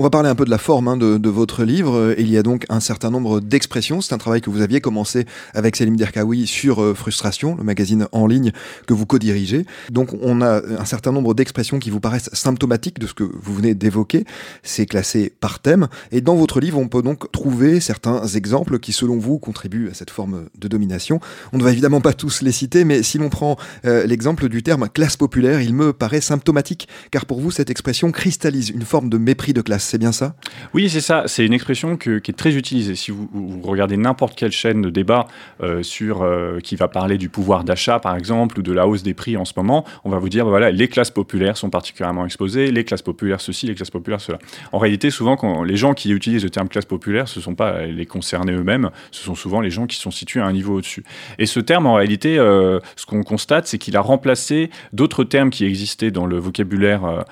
On 0.00 0.02
va 0.02 0.10
parler 0.10 0.28
un 0.28 0.36
peu 0.36 0.44
de 0.44 0.50
la 0.50 0.58
forme 0.58 0.86
hein, 0.86 0.96
de, 0.96 1.28
votre 1.28 1.64
livre. 1.64 2.14
Il 2.18 2.30
y 2.30 2.36
a 2.36 2.44
donc 2.44 2.66
un 2.68 2.78
certain 2.78 3.10
nombre 3.10 3.40
d'expressions. 3.40 4.00
C'est 4.00 4.14
un 4.14 4.18
travail 4.18 4.40
que 4.40 4.48
vous 4.48 4.60
aviez 4.60 4.80
commencé 4.80 5.26
avec 5.54 5.74
Selim 5.74 5.96
Derkaoui 5.96 6.46
sur 6.46 6.80
euh, 6.80 6.94
Frustration, 6.94 7.56
le 7.56 7.64
magazine 7.64 8.06
en 8.12 8.28
ligne 8.28 8.52
que 8.86 8.94
vous 8.94 9.06
co-dirigez. 9.06 9.66
Donc 9.90 10.14
on 10.22 10.40
a 10.40 10.62
un 10.78 10.84
certain 10.84 11.10
nombre 11.10 11.34
d'expressions 11.34 11.80
qui 11.80 11.90
vous 11.90 11.98
paraissent 11.98 12.30
symptomatiques 12.32 13.00
de 13.00 13.08
ce 13.08 13.14
que 13.14 13.24
vous 13.24 13.52
venez 13.52 13.74
d'évoquer. 13.74 14.24
C'est 14.62 14.86
classé 14.86 15.32
par 15.40 15.58
thème. 15.58 15.88
Et 16.12 16.20
dans 16.20 16.36
votre 16.36 16.60
livre, 16.60 16.78
on 16.78 16.86
peut 16.86 17.02
donc 17.02 17.32
trouver 17.32 17.80
certains 17.80 18.24
exemples 18.28 18.78
qui, 18.78 18.92
selon 18.92 19.18
vous, 19.18 19.40
contribuent 19.40 19.90
à 19.90 19.94
cette 19.94 20.10
forme 20.10 20.44
de 20.56 20.68
domination. 20.68 21.18
On 21.52 21.58
ne 21.58 21.64
va 21.64 21.72
évidemment 21.72 22.00
pas 22.00 22.12
tous 22.12 22.42
les 22.42 22.52
citer, 22.52 22.84
mais 22.84 23.02
si 23.02 23.18
l'on 23.18 23.30
prend 23.30 23.56
euh, 23.84 24.06
l'exemple 24.06 24.48
du 24.48 24.62
terme 24.62 24.88
classe 24.88 25.16
populaire, 25.16 25.60
il 25.60 25.74
me 25.74 25.92
paraît 25.92 26.20
symptomatique, 26.20 26.86
car 27.10 27.26
pour 27.26 27.40
vous, 27.40 27.50
cette 27.50 27.68
expression 27.68 28.12
cristallise 28.12 28.68
une 28.68 28.82
forme 28.82 29.08
de 29.08 29.18
mépris 29.18 29.54
de 29.54 29.60
classe 29.60 29.87
c'est 29.88 29.98
bien 29.98 30.12
ça? 30.12 30.34
Oui, 30.74 30.90
c'est 30.90 31.00
ça. 31.00 31.24
C'est 31.26 31.44
une 31.46 31.54
expression 31.54 31.96
qui 31.96 32.10
est 32.10 32.36
très 32.36 32.54
utilisée. 32.56 32.94
Si 32.94 33.10
vous, 33.10 33.28
regardez 33.62 33.96
n'importe 33.96 34.36
quelle 34.36 34.52
chaîne 34.52 34.82
de 34.82 34.90
débat 34.90 35.26
euh, 35.62 35.82
sur 35.82 36.22
euh, 36.22 36.60
qui 36.60 36.76
va 36.76 36.88
parler 36.88 37.16
du 37.16 37.28
pouvoir 37.28 37.64
d'achat, 37.64 37.98
par 37.98 38.14
exemple, 38.14 38.58
ou 38.58 38.62
de 38.62 38.72
la 38.72 38.86
hausse 38.86 39.02
des 39.02 39.14
prix 39.14 39.36
en 39.36 39.44
ce 39.44 39.54
moment, 39.56 39.84
on 40.04 40.10
va 40.10 40.18
vous 40.18 40.28
dire 40.28 40.46
voilà, 40.46 40.70
les 40.70 40.88
classes 40.88 41.10
populaires 41.10 41.56
sont 41.56 41.70
particulièrement 41.70 42.24
exposées, 42.26 42.70
les 42.70 42.84
classes 42.84 43.02
populaires 43.02 43.40
ceci, 43.40 43.66
les 43.66 43.74
classes 43.74 43.90
populaires 43.90 44.20
cela. 44.20 44.38
En 44.72 44.78
réalité, 44.78 45.10
souvent, 45.10 45.36
quand 45.36 45.62
les 45.64 45.76
gens 45.76 45.94
qui 45.94 46.12
utilisent 46.12 46.44
le 46.44 46.50
terme 46.50 46.68
classe 46.68 46.84
populaire, 46.84 47.26
ce 47.26 47.38
ne 47.38 47.42
sont 47.42 47.54
pas 47.54 47.86
les 47.86 48.06
concernés 48.06 48.52
eux-mêmes, 48.52 48.90
ce 49.10 49.24
sont 49.24 49.34
souvent 49.34 49.60
les 49.60 49.70
gens 49.70 49.86
qui 49.86 49.96
sont 49.96 50.10
situés 50.10 50.40
à 50.40 50.44
un 50.44 50.52
niveau 50.52 50.76
au-dessus. 50.76 51.04
Et 51.38 51.46
ce 51.46 51.60
terme, 51.60 51.86
en 51.86 51.94
réalité, 51.94 52.38
euh, 52.38 52.78
ce 52.96 53.06
qu'on 53.06 53.22
constate, 53.22 53.66
c'est 53.66 53.78
qu'il 53.78 53.96
a 53.96 54.00
remplacé 54.00 54.70
d'autres 54.92 55.24
termes 55.24 55.50
qui 55.50 55.64
existaient 55.64 56.10
dans 56.10 56.26
le 56.26 56.38
vocabulaire 56.38 57.24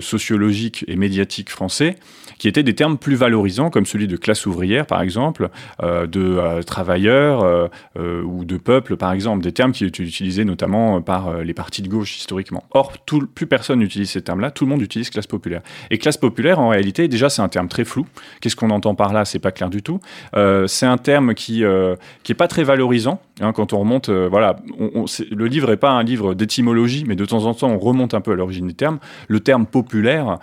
sociologique 0.00 0.84
et 0.88 0.96
médiatique 0.96 1.50
français, 1.50 1.87
qui 2.38 2.48
étaient 2.48 2.62
des 2.62 2.74
termes 2.74 2.98
plus 2.98 3.16
valorisants, 3.16 3.70
comme 3.70 3.86
celui 3.86 4.06
de 4.06 4.16
classe 4.16 4.46
ouvrière, 4.46 4.86
par 4.86 5.02
exemple, 5.02 5.50
euh, 5.82 6.06
de 6.06 6.20
euh, 6.20 6.62
travailleurs 6.62 7.42
euh, 7.42 8.22
ou 8.22 8.44
de 8.44 8.56
peuple, 8.56 8.96
par 8.96 9.12
exemple, 9.12 9.42
des 9.42 9.52
termes 9.52 9.72
qui 9.72 9.84
étaient 9.84 10.02
utilisés 10.02 10.44
notamment 10.44 11.02
par 11.02 11.42
les 11.42 11.54
partis 11.54 11.82
de 11.82 11.88
gauche 11.88 12.16
historiquement. 12.16 12.64
Or, 12.70 12.92
plus 13.34 13.46
personne 13.46 13.80
n'utilise 13.80 14.10
ces 14.10 14.22
termes-là, 14.22 14.50
tout 14.50 14.64
le 14.64 14.70
monde 14.70 14.82
utilise 14.82 15.10
classe 15.10 15.26
populaire. 15.26 15.62
Et 15.90 15.98
classe 15.98 16.16
populaire, 16.16 16.60
en 16.60 16.68
réalité, 16.68 17.08
déjà, 17.08 17.28
c'est 17.28 17.42
un 17.42 17.48
terme 17.48 17.68
très 17.68 17.84
flou. 17.84 18.06
Qu'est-ce 18.40 18.56
qu'on 18.56 18.70
entend 18.70 18.94
par 18.94 19.12
là? 19.12 19.24
C'est 19.24 19.38
pas 19.38 19.52
clair 19.52 19.70
du 19.70 19.82
tout. 19.82 20.00
c'est 20.66 20.86
un 20.86 20.98
terme 20.98 21.34
qui 21.34 21.64
qui 22.22 22.32
est 22.32 22.36
pas 22.36 22.48
très 22.48 22.64
valorisant. 22.64 23.20
Hein, 23.40 23.52
quand 23.52 23.72
on 23.72 23.80
remonte, 23.80 24.10
voilà, 24.10 24.56
le 25.30 25.46
livre 25.46 25.70
est 25.70 25.76
pas 25.76 25.90
un 25.90 26.02
livre 26.02 26.34
d'étymologie, 26.34 27.04
mais 27.06 27.16
de 27.16 27.24
temps 27.24 27.44
en 27.44 27.54
temps, 27.54 27.70
on 27.70 27.78
remonte 27.78 28.14
un 28.14 28.20
peu 28.20 28.32
à 28.32 28.34
l'origine 28.34 28.66
des 28.66 28.74
termes. 28.74 28.98
Le 29.28 29.40
terme 29.40 29.66
populaire, 29.66 30.38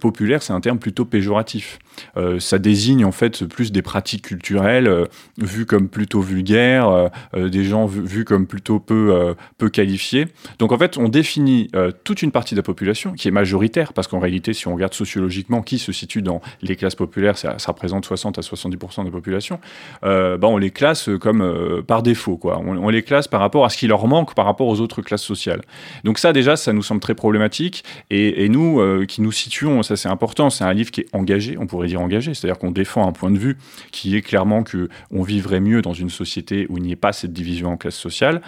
populaire, 0.00 0.42
c'est 0.42 0.52
un 0.52 0.60
terme 0.60 0.78
plutôt 0.78 1.04
péjoratif. 1.04 1.78
Euh, 2.16 2.40
ça 2.40 2.58
désigne 2.58 3.04
en 3.04 3.12
fait 3.12 3.44
plus 3.44 3.72
des 3.72 3.82
pratiques 3.82 4.22
culturelles 4.22 4.86
euh, 4.88 5.06
vues 5.38 5.66
comme 5.66 5.88
plutôt 5.88 6.20
vulgaires, 6.20 7.10
euh, 7.34 7.48
des 7.48 7.64
gens 7.64 7.86
vus, 7.86 8.24
comme 8.24 8.46
plutôt 8.46 8.78
peu, 8.78 9.34
peu 9.58 9.68
qualifiés. 9.68 10.28
Donc 10.58 10.72
en 10.72 10.78
fait, 10.78 10.98
on 10.98 11.08
définit 11.08 11.70
toute 12.04 12.22
une 12.22 12.30
partie 12.30 12.54
de 12.54 12.60
la 12.60 12.62
population 12.62 13.12
qui 13.12 13.28
est 13.28 13.32
majoritaire, 13.32 13.92
parce 13.92 14.06
qu'en 14.06 14.18
réalité, 14.18 14.52
si 14.52 14.68
on 14.68 14.74
regarde 14.74 14.94
sociologiquement 14.94 15.62
qui 15.62 15.78
se 15.78 15.92
situe 15.92 16.22
dans 16.22 16.40
les 16.62 16.76
classes 16.76 16.94
populaires, 16.94 17.36
ça, 17.36 17.56
représente 17.66 18.04
60 18.04 18.38
à 18.38 18.40
70% 18.42 19.00
de 19.00 19.04
la 19.06 19.10
population, 19.10 19.58
bah, 20.02 20.38
on 20.42 20.58
les 20.58 20.70
classe 20.70 21.10
comme 21.20 21.82
par 21.86 22.02
défaut. 22.02 22.36
Quoi. 22.36 22.58
On, 22.58 22.88
les 22.88 23.02
classe 23.02 23.28
par 23.28 23.40
rapport 23.40 23.64
à 23.64 23.70
ce 23.70 23.76
qui 23.76 23.86
leur 23.86 24.06
manque 24.06 24.34
par 24.34 24.44
rapport 24.44 24.68
aux 24.68 24.80
autres 24.80 25.02
classes 25.02 25.22
sociales. 25.22 25.62
Donc 26.04 26.18
ça 26.18 26.32
déjà, 26.32 26.56
ça 26.56 26.72
nous 26.72 26.82
semble 26.82 27.00
très 27.00 27.14
problématique. 27.14 27.84
Et, 28.10 28.44
et 28.44 28.48
nous, 28.48 28.80
qui 29.06 29.22
nous 29.22 29.32
situons, 29.32 29.82
ça 29.82 29.96
c'est 29.96 30.08
important, 30.08 30.50
c'est 30.50 30.64
un 30.64 30.72
livre 30.72 30.90
qui 30.90 31.02
est 31.02 31.08
engagé, 31.12 31.56
on 31.58 31.66
pourrait 31.66 31.81
dire 31.86 32.00
engagé, 32.00 32.34
c'est-à-dire 32.34 32.58
qu'on 32.58 32.70
défend 32.70 33.06
un 33.06 33.12
point 33.12 33.30
de 33.30 33.38
vue 33.38 33.58
qui 33.90 34.16
est 34.16 34.22
clairement 34.22 34.62
que 34.62 34.88
on 35.10 35.22
vivrait 35.22 35.60
mieux 35.60 35.82
dans 35.82 35.92
une 35.92 36.10
société 36.10 36.66
où 36.68 36.78
il 36.78 36.84
n'y 36.84 36.92
ait 36.92 36.96
pas 36.96 37.12
cette 37.12 37.32
division 37.32 37.70
en 37.70 37.76
classes 37.76 37.96
sociales. 37.96 38.42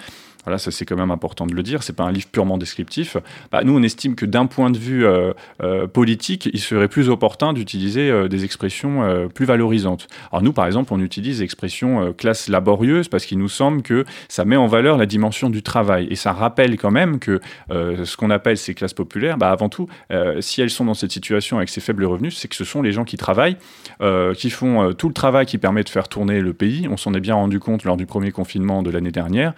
Voilà, 0.44 0.58
ça 0.58 0.70
c'est 0.70 0.84
quand 0.84 0.96
même 0.96 1.10
important 1.10 1.46
de 1.46 1.54
le 1.54 1.62
dire. 1.62 1.82
C'est 1.82 1.94
pas 1.94 2.04
un 2.04 2.12
livre 2.12 2.26
purement 2.30 2.58
descriptif. 2.58 3.16
Bah, 3.50 3.62
nous, 3.64 3.76
on 3.76 3.82
estime 3.82 4.14
que 4.14 4.26
d'un 4.26 4.46
point 4.46 4.70
de 4.70 4.78
vue 4.78 5.06
euh, 5.06 5.32
euh, 5.62 5.86
politique, 5.86 6.48
il 6.52 6.60
serait 6.60 6.88
plus 6.88 7.08
opportun 7.08 7.52
d'utiliser 7.52 8.10
euh, 8.10 8.28
des 8.28 8.44
expressions 8.44 8.84
plus 9.34 9.46
valorisantes. 9.46 10.06
Alors 10.30 10.42
nous, 10.42 10.52
par 10.52 10.66
exemple, 10.66 10.92
on 10.92 11.00
utilise 11.00 11.40
l'expression 11.40 12.12
classe 12.12 12.48
laborieuse 12.48 13.08
parce 13.08 13.26
qu'il 13.26 13.38
nous 13.38 13.48
semble 13.48 13.82
que 13.82 14.04
ça 14.28 14.44
met 14.44 14.56
en 14.56 14.66
valeur 14.66 14.96
la 14.96 15.06
dimension 15.06 15.50
du 15.50 15.62
travail 15.62 16.06
et 16.10 16.16
ça 16.16 16.32
rappelle 16.32 16.76
quand 16.76 16.90
même 16.90 17.18
que 17.18 17.40
ce 17.70 18.16
qu'on 18.16 18.30
appelle 18.30 18.56
ces 18.56 18.74
classes 18.74 18.94
populaires, 18.94 19.38
bah, 19.38 19.50
avant 19.50 19.68
tout, 19.68 19.88
si 20.40 20.60
elles 20.60 20.70
sont 20.70 20.84
dans 20.84 20.94
cette 20.94 21.12
situation 21.12 21.56
avec 21.56 21.68
ces 21.68 21.80
faibles 21.80 22.04
revenus, 22.04 22.36
c'est 22.36 22.48
que 22.48 22.56
ce 22.56 22.64
sont 22.64 22.82
les 22.82 22.92
gens 22.92 23.04
qui 23.04 23.16
travaillent, 23.16 23.56
qui 24.36 24.50
font 24.50 24.92
tout 24.92 25.08
le 25.08 25.14
travail 25.14 25.46
qui 25.46 25.58
permet 25.58 25.82
de 25.82 25.88
faire 25.88 26.08
tourner 26.08 26.40
le 26.40 26.52
pays. 26.52 26.88
On 26.90 26.96
s'en 26.96 27.14
est 27.14 27.20
bien 27.20 27.34
rendu 27.34 27.60
compte 27.60 27.84
lors 27.84 27.96
du 27.96 28.06
premier 28.06 28.30
confinement 28.30 28.82
de 28.82 28.90
l'année 28.90 29.12
dernière 29.12 29.54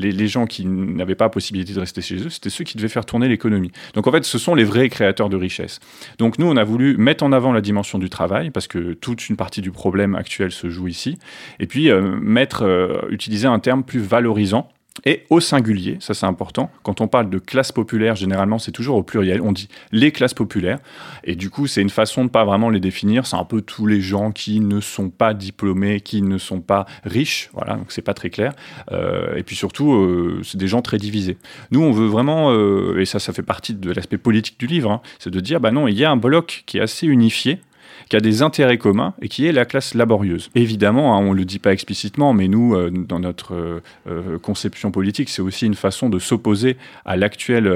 les, 0.00 0.28
gens 0.28 0.46
qui 0.46 0.66
n'avaient 0.66 1.14
pas 1.14 1.28
possibilité 1.28 1.72
de 1.72 1.80
rester 1.80 2.00
chez 2.02 2.16
eux, 2.16 2.30
c'était 2.30 2.50
ceux 2.50 2.64
qui 2.64 2.76
devaient 2.76 2.88
faire 2.88 3.04
tourner 3.04 3.28
l'économie. 3.28 3.70
Donc 3.94 4.06
en 4.06 4.12
fait, 4.12 4.24
ce 4.24 4.38
sont 4.38 4.54
les 4.54 4.64
vrais 4.64 4.88
créateurs 4.88 5.28
de 5.28 5.36
richesse. 5.36 5.80
Donc 6.18 6.38
nous, 6.38 6.46
on 6.46 6.56
a 6.56 6.64
voulu 6.64 6.96
mettre 6.96 7.24
en 7.24 7.32
avant 7.32 7.52
la 7.52 7.60
dimension 7.60 7.98
du 7.98 8.10
travail, 8.10 8.50
parce 8.50 8.66
que 8.66 8.94
toute 8.94 9.28
une 9.28 9.36
partie 9.36 9.60
du 9.60 9.70
problème 9.70 10.14
actuel 10.14 10.50
se 10.52 10.68
joue 10.68 10.88
ici, 10.88 11.18
et 11.58 11.66
puis 11.66 11.90
euh, 11.90 12.00
mettre, 12.20 12.64
euh, 12.64 13.02
utiliser 13.10 13.46
un 13.46 13.58
terme 13.58 13.84
plus 13.84 14.00
valorisant 14.00 14.68
et 15.04 15.24
au 15.30 15.40
singulier, 15.40 15.96
ça 16.00 16.14
c'est 16.14 16.26
important. 16.26 16.70
Quand 16.82 17.00
on 17.00 17.08
parle 17.08 17.30
de 17.30 17.38
classe 17.38 17.72
populaire, 17.72 18.16
généralement 18.16 18.58
c'est 18.58 18.72
toujours 18.72 18.96
au 18.96 19.02
pluriel. 19.02 19.40
On 19.40 19.52
dit 19.52 19.68
les 19.92 20.12
classes 20.12 20.34
populaires. 20.34 20.78
Et 21.24 21.36
du 21.36 21.50
coup, 21.50 21.66
c'est 21.66 21.82
une 21.82 21.90
façon 21.90 22.24
de 22.24 22.30
pas 22.30 22.44
vraiment 22.44 22.70
les 22.70 22.80
définir. 22.80 23.26
C'est 23.26 23.36
un 23.36 23.44
peu 23.44 23.62
tous 23.62 23.86
les 23.86 24.00
gens 24.00 24.32
qui 24.32 24.60
ne 24.60 24.80
sont 24.80 25.10
pas 25.10 25.34
diplômés, 25.34 26.00
qui 26.00 26.22
ne 26.22 26.38
sont 26.38 26.60
pas 26.60 26.86
riches. 27.04 27.50
Voilà, 27.52 27.76
donc 27.76 27.92
c'est 27.92 28.02
pas 28.02 28.14
très 28.14 28.30
clair. 28.30 28.52
Euh, 28.92 29.36
et 29.36 29.42
puis 29.42 29.56
surtout, 29.56 29.92
euh, 29.92 30.40
c'est 30.44 30.58
des 30.58 30.68
gens 30.68 30.82
très 30.82 30.98
divisés. 30.98 31.38
Nous, 31.70 31.82
on 31.82 31.92
veut 31.92 32.06
vraiment, 32.06 32.52
euh, 32.52 33.00
et 33.00 33.04
ça, 33.04 33.18
ça 33.18 33.32
fait 33.32 33.42
partie 33.42 33.74
de 33.74 33.92
l'aspect 33.92 34.18
politique 34.18 34.58
du 34.58 34.66
livre, 34.66 34.90
hein, 34.90 35.00
c'est 35.18 35.30
de 35.30 35.40
dire, 35.40 35.60
bah 35.60 35.70
non, 35.70 35.88
il 35.88 35.96
y 35.96 36.04
a 36.04 36.10
un 36.10 36.16
bloc 36.16 36.64
qui 36.66 36.78
est 36.78 36.80
assez 36.80 37.06
unifié 37.06 37.60
qui 38.08 38.16
a 38.16 38.20
des 38.20 38.42
intérêts 38.42 38.78
communs 38.78 39.14
et 39.20 39.28
qui 39.28 39.46
est 39.46 39.52
la 39.52 39.64
classe 39.64 39.94
laborieuse. 39.94 40.50
Évidemment, 40.54 41.14
hein, 41.14 41.20
on 41.20 41.32
ne 41.32 41.38
le 41.38 41.44
dit 41.44 41.58
pas 41.58 41.72
explicitement, 41.72 42.32
mais 42.32 42.48
nous, 42.48 42.74
euh, 42.74 42.90
dans 42.90 43.20
notre 43.20 43.54
euh, 43.54 43.82
euh, 44.08 44.38
conception 44.38 44.90
politique, 44.90 45.28
c'est 45.28 45.42
aussi 45.42 45.66
une 45.66 45.74
façon 45.74 46.08
de 46.08 46.18
s'opposer 46.18 46.76
à 47.04 47.16
l'actuelle 47.16 47.70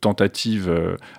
tentative 0.00 0.70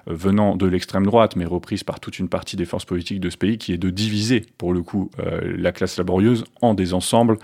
venant 0.07 0.55
de 0.55 0.65
l'extrême 0.65 1.05
droite, 1.05 1.35
mais 1.35 1.45
reprise 1.45 1.83
par 1.83 1.99
toute 1.99 2.19
une 2.19 2.29
partie 2.29 2.55
des 2.55 2.65
forces 2.65 2.85
politiques 2.85 3.19
de 3.19 3.29
ce 3.29 3.37
pays, 3.37 3.57
qui 3.57 3.73
est 3.73 3.77
de 3.77 3.89
diviser, 3.89 4.45
pour 4.57 4.73
le 4.73 4.81
coup, 4.81 5.11
la 5.43 5.71
classe 5.71 5.97
laborieuse 5.97 6.43
en 6.61 6.73
des 6.73 6.93
ensembles 6.93 7.37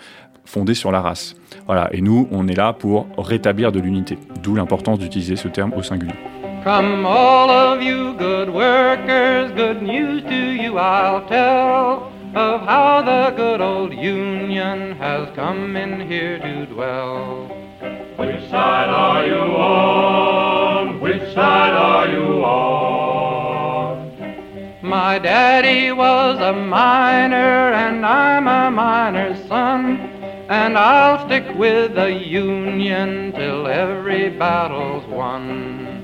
fondés 0.46 0.74
sur 0.74 0.92
la 0.92 1.02
race. 1.02 1.36
Voilà, 1.66 1.90
et 1.94 2.02
nous, 2.02 2.28
on 2.32 2.48
est 2.48 2.56
là 2.56 2.74
pour 2.74 3.08
rétablir 3.18 3.72
de 3.72 3.80
l'unité, 3.80 4.18
d'où 4.44 4.56
l'importance 4.56 5.00
d'utiliser 5.00 5.36
ce 5.36 5.48
terme 5.48 5.74
au 5.74 5.84
singulier. 5.84 6.14
From 6.66 7.06
all 7.06 7.52
of 7.52 7.84
you 7.84 8.16
good 8.16 8.50
workers, 8.50 9.52
good 9.52 9.84
news 9.84 10.24
to 10.24 10.36
you 10.36 10.80
I'll 10.80 11.24
tell 11.28 12.12
of 12.34 12.62
how 12.62 13.04
the 13.04 13.36
good 13.38 13.62
old 13.62 13.94
Union 13.94 14.94
has 14.94 15.30
come 15.36 15.76
in 15.76 16.10
here 16.10 16.40
to 16.40 16.66
dwell. 16.66 17.46
Which 18.16 18.50
side 18.50 18.90
are 18.90 19.28
you 19.28 19.36
on? 19.36 21.00
Which 21.00 21.22
side 21.36 21.76
are 21.76 22.08
you 22.08 22.44
on? 22.44 24.10
My 24.82 25.20
daddy 25.20 25.92
was 25.92 26.40
a 26.40 26.54
miner 26.54 27.74
and 27.74 28.04
I'm 28.04 28.48
a 28.48 28.72
miner's 28.72 29.38
son. 29.48 29.98
And 30.50 30.80
I'll 30.80 31.28
stick 31.28 31.46
with 31.56 31.94
the 31.94 32.12
Union 32.12 33.34
till 33.34 33.68
every 33.68 34.32
battle's 34.32 35.06
won. 35.06 35.95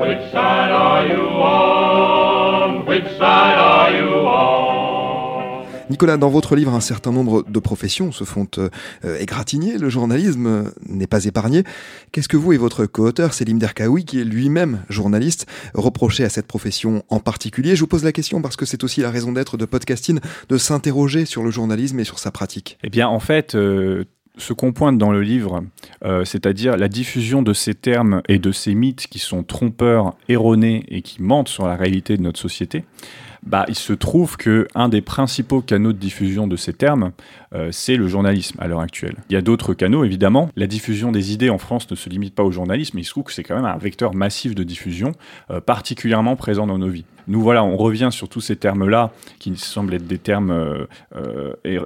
Which 0.00 0.30
side 0.30 0.72
are 0.72 1.06
you 1.06 1.20
on? 1.20 2.86
Which 2.86 3.04
side 3.18 3.58
are 3.58 3.90
you 3.92 4.08
on? 4.26 5.66
Nicolas, 5.90 6.16
dans 6.16 6.30
votre 6.30 6.56
livre, 6.56 6.72
un 6.72 6.80
certain 6.80 7.12
nombre 7.12 7.44
de 7.46 7.58
professions 7.58 8.10
se 8.10 8.24
font 8.24 8.46
euh, 8.56 8.70
égratigner. 9.18 9.76
Le 9.76 9.90
journalisme 9.90 10.72
n'est 10.88 11.06
pas 11.06 11.26
épargné. 11.26 11.64
Qu'est-ce 12.12 12.28
que 12.28 12.38
vous 12.38 12.54
et 12.54 12.56
votre 12.56 12.86
co-auteur, 12.86 13.34
Selim 13.34 13.58
Derkaoui, 13.58 14.06
qui 14.06 14.20
est 14.20 14.24
lui-même 14.24 14.84
journaliste, 14.88 15.46
reprochez 15.74 16.24
à 16.24 16.30
cette 16.30 16.46
profession 16.46 17.02
en 17.10 17.20
particulier? 17.20 17.76
Je 17.76 17.80
vous 17.80 17.86
pose 17.86 18.04
la 18.04 18.12
question 18.12 18.40
parce 18.40 18.56
que 18.56 18.64
c'est 18.64 18.82
aussi 18.84 19.02
la 19.02 19.10
raison 19.10 19.32
d'être 19.32 19.58
de 19.58 19.66
Podcasting, 19.66 20.20
de 20.48 20.56
s'interroger 20.56 21.26
sur 21.26 21.42
le 21.42 21.50
journalisme 21.50 22.00
et 22.00 22.04
sur 22.04 22.18
sa 22.18 22.30
pratique. 22.30 22.78
Eh 22.82 22.88
bien, 22.88 23.06
en 23.06 23.20
fait, 23.20 23.54
euh, 23.54 24.04
ce 24.40 24.52
qu'on 24.52 24.72
pointe 24.72 24.98
dans 24.98 25.12
le 25.12 25.22
livre, 25.22 25.62
euh, 26.04 26.24
c'est-à-dire 26.24 26.76
la 26.76 26.88
diffusion 26.88 27.42
de 27.42 27.52
ces 27.52 27.74
termes 27.74 28.22
et 28.28 28.38
de 28.38 28.52
ces 28.52 28.74
mythes 28.74 29.06
qui 29.08 29.18
sont 29.18 29.42
trompeurs, 29.42 30.14
erronés 30.28 30.84
et 30.88 31.02
qui 31.02 31.22
mentent 31.22 31.48
sur 31.48 31.66
la 31.66 31.76
réalité 31.76 32.16
de 32.16 32.22
notre 32.22 32.40
société, 32.40 32.84
bah, 33.42 33.64
il 33.68 33.74
se 33.74 33.92
trouve 33.92 34.36
que 34.36 34.68
un 34.74 34.88
des 34.88 35.00
principaux 35.00 35.62
canaux 35.62 35.92
de 35.92 35.98
diffusion 35.98 36.46
de 36.46 36.56
ces 36.56 36.72
termes, 36.72 37.12
euh, 37.54 37.70
c'est 37.72 37.96
le 37.96 38.06
journalisme 38.06 38.58
à 38.60 38.68
l'heure 38.68 38.80
actuelle. 38.80 39.16
Il 39.30 39.32
y 39.32 39.36
a 39.36 39.42
d'autres 39.42 39.72
canaux, 39.72 40.04
évidemment. 40.04 40.50
La 40.56 40.66
diffusion 40.66 41.10
des 41.10 41.32
idées 41.32 41.48
en 41.48 41.58
France 41.58 41.90
ne 41.90 41.96
se 41.96 42.10
limite 42.10 42.34
pas 42.34 42.42
au 42.42 42.50
journalisme, 42.50 42.96
mais 42.96 43.02
il 43.02 43.06
se 43.06 43.10
trouve 43.10 43.24
que 43.24 43.32
c'est 43.32 43.42
quand 43.42 43.56
même 43.56 43.64
un 43.64 43.78
vecteur 43.78 44.14
massif 44.14 44.54
de 44.54 44.62
diffusion, 44.62 45.12
euh, 45.50 45.60
particulièrement 45.60 46.36
présent 46.36 46.66
dans 46.66 46.78
nos 46.78 46.88
vies. 46.88 47.06
Nous, 47.28 47.40
voilà, 47.40 47.64
on 47.64 47.76
revient 47.76 48.08
sur 48.10 48.28
tous 48.28 48.40
ces 48.40 48.56
termes-là, 48.56 49.12
qui 49.38 49.56
semblent 49.56 49.94
être 49.94 50.06
des 50.06 50.18
termes 50.18 50.86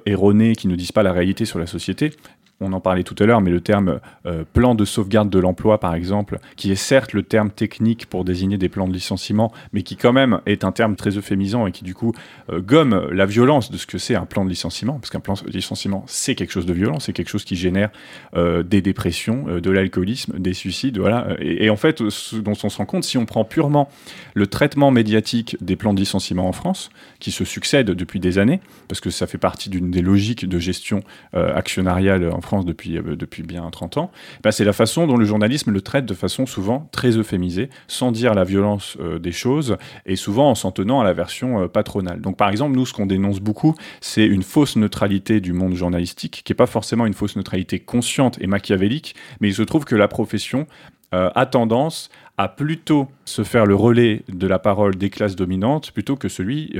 erronés, 0.06 0.54
qui 0.54 0.68
ne 0.68 0.74
disent 0.74 0.92
pas 0.92 1.02
la 1.02 1.12
réalité 1.12 1.44
sur 1.44 1.58
la 1.58 1.66
société 1.66 2.12
on 2.60 2.72
en 2.72 2.80
parlait 2.80 3.02
tout 3.02 3.16
à 3.18 3.26
l'heure, 3.26 3.40
mais 3.40 3.50
le 3.50 3.60
terme 3.60 4.00
euh, 4.26 4.44
plan 4.52 4.74
de 4.74 4.84
sauvegarde 4.84 5.28
de 5.28 5.38
l'emploi, 5.38 5.78
par 5.80 5.94
exemple, 5.94 6.38
qui 6.56 6.70
est 6.70 6.76
certes 6.76 7.12
le 7.12 7.22
terme 7.22 7.50
technique 7.50 8.06
pour 8.06 8.24
désigner 8.24 8.58
des 8.58 8.68
plans 8.68 8.86
de 8.86 8.92
licenciement, 8.92 9.52
mais 9.72 9.82
qui 9.82 9.96
quand 9.96 10.12
même 10.12 10.40
est 10.46 10.64
un 10.64 10.72
terme 10.72 10.94
très 10.94 11.16
euphémisant 11.16 11.66
et 11.66 11.72
qui 11.72 11.84
du 11.84 11.94
coup 11.94 12.12
euh, 12.50 12.60
gomme 12.60 13.08
la 13.10 13.26
violence 13.26 13.70
de 13.70 13.76
ce 13.76 13.86
que 13.86 13.98
c'est 13.98 14.14
un 14.14 14.24
plan 14.24 14.44
de 14.44 14.50
licenciement, 14.50 14.94
parce 14.94 15.10
qu'un 15.10 15.20
plan 15.20 15.34
de 15.34 15.50
licenciement, 15.50 16.04
c'est 16.06 16.34
quelque 16.34 16.52
chose 16.52 16.66
de 16.66 16.72
violent, 16.72 17.00
c'est 17.00 17.12
quelque 17.12 17.28
chose 17.28 17.44
qui 17.44 17.56
génère 17.56 17.90
euh, 18.36 18.62
des 18.62 18.82
dépressions, 18.82 19.44
de 19.60 19.70
l'alcoolisme, 19.70 20.38
des 20.38 20.54
suicides, 20.54 20.98
voilà. 20.98 21.36
Et, 21.40 21.70
en 21.70 21.76
fait, 21.76 22.08
ce 22.08 22.36
dont 22.36 22.54
on 22.62 22.68
se 22.68 22.78
rend 22.78 22.86
compte, 22.86 23.04
si 23.04 23.18
on 23.18 23.26
prend 23.26 23.44
purement 23.44 23.88
le 24.34 24.46
traitement 24.46 24.90
médiatique 24.90 25.56
des 25.60 25.76
plans 25.76 25.92
de 25.92 26.00
licenciement 26.00 26.48
en 26.48 26.52
France, 26.52 26.90
qui 27.18 27.32
se 27.32 27.44
succèdent 27.44 27.90
depuis 27.90 28.20
des 28.20 28.38
années, 28.38 28.60
parce 28.88 29.00
que 29.00 29.10
ça 29.10 29.26
fait 29.26 29.38
partie 29.38 29.70
d'une 29.70 29.90
des 29.90 30.02
logiques 30.02 30.48
de 30.48 30.58
gestion 30.58 31.02
actionnariale 31.32 32.30
en 32.30 32.40
France 32.44 32.64
depuis, 32.64 32.98
euh, 32.98 33.16
depuis 33.16 33.42
bien 33.42 33.68
30 33.68 33.96
ans, 33.98 34.10
bah, 34.42 34.52
c'est 34.52 34.64
la 34.64 34.72
façon 34.72 35.06
dont 35.06 35.16
le 35.16 35.24
journalisme 35.24 35.70
le 35.70 35.80
traite 35.80 36.06
de 36.06 36.14
façon 36.14 36.46
souvent 36.46 36.88
très 36.92 37.16
euphémisée, 37.16 37.70
sans 37.88 38.12
dire 38.12 38.34
la 38.34 38.44
violence 38.44 38.96
euh, 39.00 39.18
des 39.18 39.32
choses, 39.32 39.76
et 40.06 40.16
souvent 40.16 40.50
en 40.50 40.54
s'en 40.54 40.70
tenant 40.70 41.00
à 41.00 41.04
la 41.04 41.12
version 41.12 41.62
euh, 41.62 41.68
patronale. 41.68 42.20
Donc 42.20 42.36
par 42.36 42.50
exemple, 42.50 42.76
nous, 42.76 42.86
ce 42.86 42.92
qu'on 42.92 43.06
dénonce 43.06 43.40
beaucoup, 43.40 43.74
c'est 44.00 44.26
une 44.26 44.42
fausse 44.42 44.76
neutralité 44.76 45.40
du 45.40 45.52
monde 45.52 45.74
journalistique, 45.74 46.42
qui 46.44 46.52
n'est 46.52 46.56
pas 46.56 46.66
forcément 46.66 47.06
une 47.06 47.14
fausse 47.14 47.36
neutralité 47.36 47.80
consciente 47.80 48.38
et 48.40 48.46
machiavélique, 48.46 49.14
mais 49.40 49.48
il 49.48 49.54
se 49.54 49.62
trouve 49.62 49.84
que 49.84 49.96
la 49.96 50.08
profession 50.08 50.66
a 51.12 51.46
tendance 51.46 52.10
à 52.38 52.48
plutôt 52.48 53.06
se 53.24 53.44
faire 53.44 53.66
le 53.66 53.76
relais 53.76 54.22
de 54.28 54.48
la 54.48 54.58
parole 54.58 54.96
des 54.96 55.10
classes 55.10 55.36
dominantes 55.36 55.92
plutôt 55.92 56.16
que 56.16 56.28
celui 56.28 56.74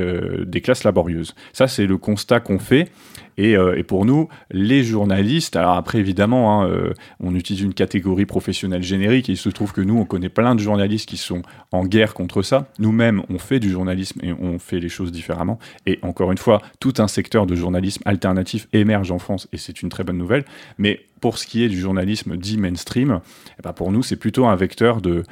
des 0.44 0.60
classes 0.60 0.82
laborieuses. 0.82 1.36
Ça, 1.52 1.68
c'est 1.68 1.86
le 1.86 1.98
constat 1.98 2.40
qu'on 2.40 2.58
fait. 2.58 2.90
Et, 3.36 3.56
euh, 3.56 3.76
et, 3.76 3.82
pour 3.82 4.04
nous, 4.04 4.28
les 4.50 4.82
journalistes, 4.84 5.56
alors 5.56 5.76
après 5.76 5.98
évidemment, 5.98 6.62
hein, 6.62 6.68
euh, 6.68 6.92
on 7.20 7.34
utilise 7.34 7.62
une 7.62 7.74
catégorie 7.74 8.26
professionnelle 8.26 8.82
générique 8.82 9.28
il 9.28 9.36
se 9.36 9.48
trouve 9.48 9.72
que 9.72 9.80
nous, 9.80 9.98
on 9.98 10.04
connaît 10.04 10.28
plein 10.28 10.54
de 10.54 10.60
journalistes 10.60 11.08
qui 11.08 11.16
sont 11.16 11.42
en 11.72 11.84
guerre 11.84 12.14
contre 12.14 12.42
ça. 12.42 12.68
Nous-mêmes, 12.78 13.22
on 13.28 13.38
fait 13.38 13.60
du 13.60 13.70
journalisme 13.70 14.20
et 14.22 14.32
on 14.32 14.58
fait 14.58 14.80
les 14.80 14.88
choses 14.88 15.12
différemment. 15.12 15.58
Et 15.86 15.98
encore 16.02 16.32
une 16.32 16.38
fois, 16.38 16.60
tout 16.80 16.94
un 16.98 17.08
secteur 17.08 17.46
de 17.46 17.54
journalisme 17.54 18.02
alternatif 18.04 18.68
émerge 18.72 19.10
en 19.10 19.18
France 19.18 19.48
et 19.52 19.56
c'est 19.56 19.82
une 19.82 19.88
très 19.88 20.04
bonne 20.04 20.18
nouvelle. 20.18 20.44
Mais 20.78 21.00
pour 21.20 21.38
ce 21.38 21.46
qui 21.46 21.64
est 21.64 21.68
du 21.68 21.80
journalisme 21.80 22.36
dit 22.36 22.58
mainstream, 22.58 23.20
eh 23.58 23.62
ben 23.62 23.72
pour 23.72 23.90
nous, 23.92 24.02
c'est 24.02 24.16
plutôt 24.16 24.46
un 24.46 24.56
vecteur 24.56 25.00
de 25.00 25.24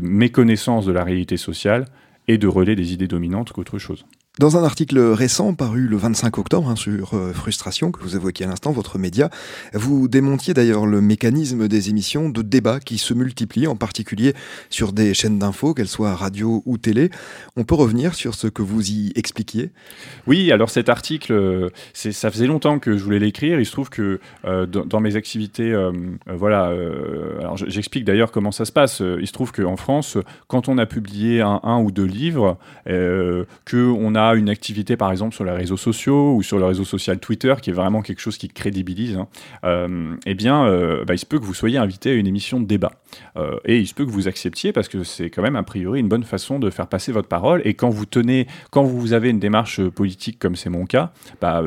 méconnaissance 0.00 0.86
de 0.86 0.92
la 0.92 1.04
réalité 1.04 1.36
sociale 1.36 1.86
et 2.28 2.38
de 2.38 2.48
relais 2.48 2.76
des 2.76 2.92
idées 2.92 3.08
dominantes 3.08 3.52
qu'autre 3.52 3.78
chose. 3.78 4.04
Dans 4.38 4.58
un 4.58 4.64
article 4.64 4.98
récent 4.98 5.54
paru 5.54 5.88
le 5.88 5.96
25 5.96 6.36
octobre 6.36 6.68
hein, 6.68 6.76
sur 6.76 7.14
euh, 7.14 7.32
Frustration, 7.32 7.90
que 7.90 8.00
vous 8.00 8.16
évoquiez 8.16 8.44
à 8.44 8.50
l'instant, 8.50 8.70
votre 8.70 8.98
média, 8.98 9.30
vous 9.72 10.08
démontiez 10.08 10.52
d'ailleurs 10.52 10.84
le 10.84 11.00
mécanisme 11.00 11.68
des 11.68 11.88
émissions 11.88 12.28
de 12.28 12.42
débat 12.42 12.78
qui 12.78 12.98
se 12.98 13.14
multiplient, 13.14 13.66
en 13.66 13.76
particulier 13.76 14.34
sur 14.68 14.92
des 14.92 15.14
chaînes 15.14 15.38
d'infos, 15.38 15.72
qu'elles 15.72 15.88
soient 15.88 16.14
radio 16.14 16.62
ou 16.66 16.76
télé. 16.76 17.08
On 17.56 17.64
peut 17.64 17.76
revenir 17.76 18.12
sur 18.12 18.34
ce 18.34 18.46
que 18.46 18.60
vous 18.60 18.90
y 18.90 19.10
expliquiez? 19.16 19.70
Oui, 20.26 20.52
alors 20.52 20.68
cet 20.68 20.90
article, 20.90 21.32
euh, 21.32 21.70
ça 21.94 22.30
faisait 22.30 22.46
longtemps 22.46 22.78
que 22.78 22.98
je 22.98 23.02
voulais 23.02 23.18
l'écrire. 23.18 23.58
Il 23.58 23.64
se 23.64 23.72
trouve 23.72 23.88
que 23.88 24.20
euh, 24.44 24.66
dans, 24.66 25.00
mes 25.00 25.16
activités, 25.16 25.74
voilà, 26.26 26.74
j'explique 27.54 28.04
d'ailleurs 28.04 28.32
comment 28.32 28.52
ça 28.52 28.66
se 28.66 28.72
passe. 28.72 29.00
Il 29.00 29.26
se 29.26 29.32
trouve 29.32 29.52
qu'en 29.52 29.76
France, 29.76 30.18
quand 30.46 30.68
on 30.68 30.76
a 30.76 30.84
publié 30.84 31.40
un, 31.40 31.60
un 31.62 31.80
ou 31.80 31.90
deux 31.90 32.04
livres, 32.04 32.58
qu'on 32.84 34.14
a 34.14 34.25
une 34.34 34.48
activité 34.48 34.96
par 34.96 35.10
exemple 35.10 35.34
sur 35.34 35.44
les 35.44 35.52
réseaux 35.52 35.76
sociaux 35.76 36.34
ou 36.34 36.42
sur 36.42 36.58
le 36.58 36.64
réseau 36.64 36.84
social 36.84 37.18
Twitter 37.18 37.54
qui 37.60 37.70
est 37.70 37.72
vraiment 37.72 38.02
quelque 38.02 38.20
chose 38.20 38.38
qui 38.38 38.48
crédibilise, 38.48 39.16
hein, 39.16 39.28
euh, 39.64 40.14
eh 40.26 40.34
bien, 40.34 40.66
euh, 40.66 41.04
bah, 41.04 41.14
il 41.14 41.18
se 41.18 41.26
peut 41.26 41.38
que 41.38 41.44
vous 41.44 41.54
soyez 41.54 41.78
invité 41.78 42.10
à 42.10 42.14
une 42.14 42.26
émission 42.26 42.60
de 42.60 42.66
débat. 42.66 42.92
Euh, 43.36 43.56
et 43.64 43.78
il 43.78 43.86
se 43.86 43.94
peut 43.94 44.04
que 44.04 44.10
vous 44.10 44.28
acceptiez 44.28 44.72
parce 44.72 44.88
que 44.88 45.04
c'est 45.04 45.30
quand 45.30 45.42
même 45.42 45.56
a 45.56 45.62
priori 45.62 46.00
une 46.00 46.08
bonne 46.08 46.24
façon 46.24 46.58
de 46.58 46.70
faire 46.70 46.86
passer 46.86 47.12
votre 47.12 47.28
parole. 47.28 47.62
Et 47.64 47.74
quand 47.74 47.90
vous 47.90 48.06
tenez, 48.06 48.46
quand 48.70 48.82
vous 48.82 49.12
avez 49.12 49.30
une 49.30 49.38
démarche 49.38 49.80
politique 49.88 50.38
comme 50.38 50.56
c'est 50.56 50.70
mon 50.70 50.86
cas, 50.86 51.12
bah, 51.40 51.62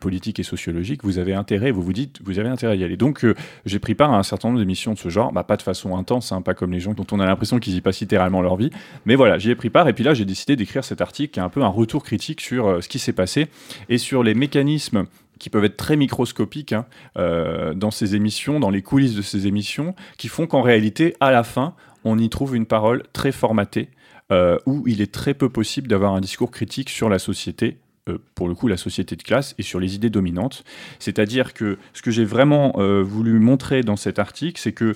politique 0.00 0.38
et 0.38 0.42
sociologique, 0.42 1.04
vous 1.04 1.18
avez 1.18 1.34
intérêt, 1.34 1.70
vous 1.70 1.82
vous 1.82 1.92
dites, 1.92 2.20
vous 2.24 2.38
avez 2.38 2.48
intérêt 2.48 2.72
à 2.72 2.76
y 2.76 2.84
aller. 2.84 2.96
Donc 2.96 3.26
j'ai 3.66 3.78
pris 3.78 3.94
part 3.94 4.12
à 4.12 4.18
un 4.18 4.22
certain 4.22 4.48
nombre 4.48 4.60
d'émissions 4.60 4.92
de 4.92 4.98
ce 4.98 5.08
genre, 5.08 5.32
bah, 5.32 5.44
pas 5.44 5.56
de 5.56 5.62
façon 5.62 5.96
intense, 5.96 6.32
hein, 6.32 6.42
pas 6.42 6.54
comme 6.54 6.72
les 6.72 6.80
gens 6.80 6.94
dont 6.94 7.06
on 7.12 7.20
a 7.20 7.26
l'impression 7.26 7.58
qu'ils 7.58 7.74
y 7.74 7.80
passent 7.80 8.00
littéralement 8.00 8.42
leur 8.42 8.56
vie, 8.56 8.70
mais 9.04 9.14
voilà, 9.14 9.38
j'y 9.38 9.50
ai 9.50 9.54
pris 9.54 9.70
part. 9.70 9.88
Et 9.88 9.92
puis 9.92 10.04
là, 10.04 10.14
j'ai 10.14 10.24
décidé 10.24 10.56
d'écrire 10.56 10.84
cet 10.84 11.00
article 11.00 11.32
qui 11.32 11.40
est 11.40 11.42
un 11.42 11.48
peu 11.48 11.62
un 11.62 11.68
retour 11.68 12.03
critique 12.04 12.40
sur 12.40 12.68
euh, 12.68 12.80
ce 12.80 12.88
qui 12.88 12.98
s'est 12.98 13.12
passé 13.12 13.48
et 13.88 13.98
sur 13.98 14.22
les 14.22 14.34
mécanismes 14.34 15.06
qui 15.38 15.50
peuvent 15.50 15.64
être 15.64 15.76
très 15.76 15.96
microscopiques 15.96 16.72
hein, 16.72 16.86
euh, 17.18 17.74
dans 17.74 17.90
ces 17.90 18.14
émissions, 18.14 18.60
dans 18.60 18.70
les 18.70 18.82
coulisses 18.82 19.14
de 19.14 19.22
ces 19.22 19.46
émissions, 19.46 19.94
qui 20.16 20.28
font 20.28 20.46
qu'en 20.46 20.62
réalité, 20.62 21.16
à 21.20 21.32
la 21.32 21.42
fin, 21.42 21.74
on 22.04 22.18
y 22.18 22.28
trouve 22.28 22.54
une 22.54 22.66
parole 22.66 23.02
très 23.12 23.32
formatée, 23.32 23.88
euh, 24.32 24.58
où 24.66 24.86
il 24.86 25.00
est 25.00 25.12
très 25.12 25.34
peu 25.34 25.48
possible 25.48 25.88
d'avoir 25.88 26.14
un 26.14 26.20
discours 26.20 26.50
critique 26.50 26.88
sur 26.88 27.08
la 27.08 27.18
société 27.18 27.78
euh, 28.10 28.18
pour 28.34 28.48
le 28.48 28.54
coup 28.54 28.68
la 28.68 28.76
société 28.76 29.16
de 29.16 29.22
classe 29.22 29.54
et 29.56 29.62
sur 29.62 29.80
les 29.80 29.94
idées 29.94 30.10
dominantes. 30.10 30.62
C'est-à-dire 30.98 31.54
que 31.54 31.78
ce 31.94 32.02
que 32.02 32.10
j'ai 32.10 32.26
vraiment 32.26 32.74
euh, 32.76 33.02
voulu 33.02 33.38
montrer 33.38 33.80
dans 33.80 33.96
cet 33.96 34.18
article, 34.18 34.60
c'est 34.60 34.72
que 34.72 34.94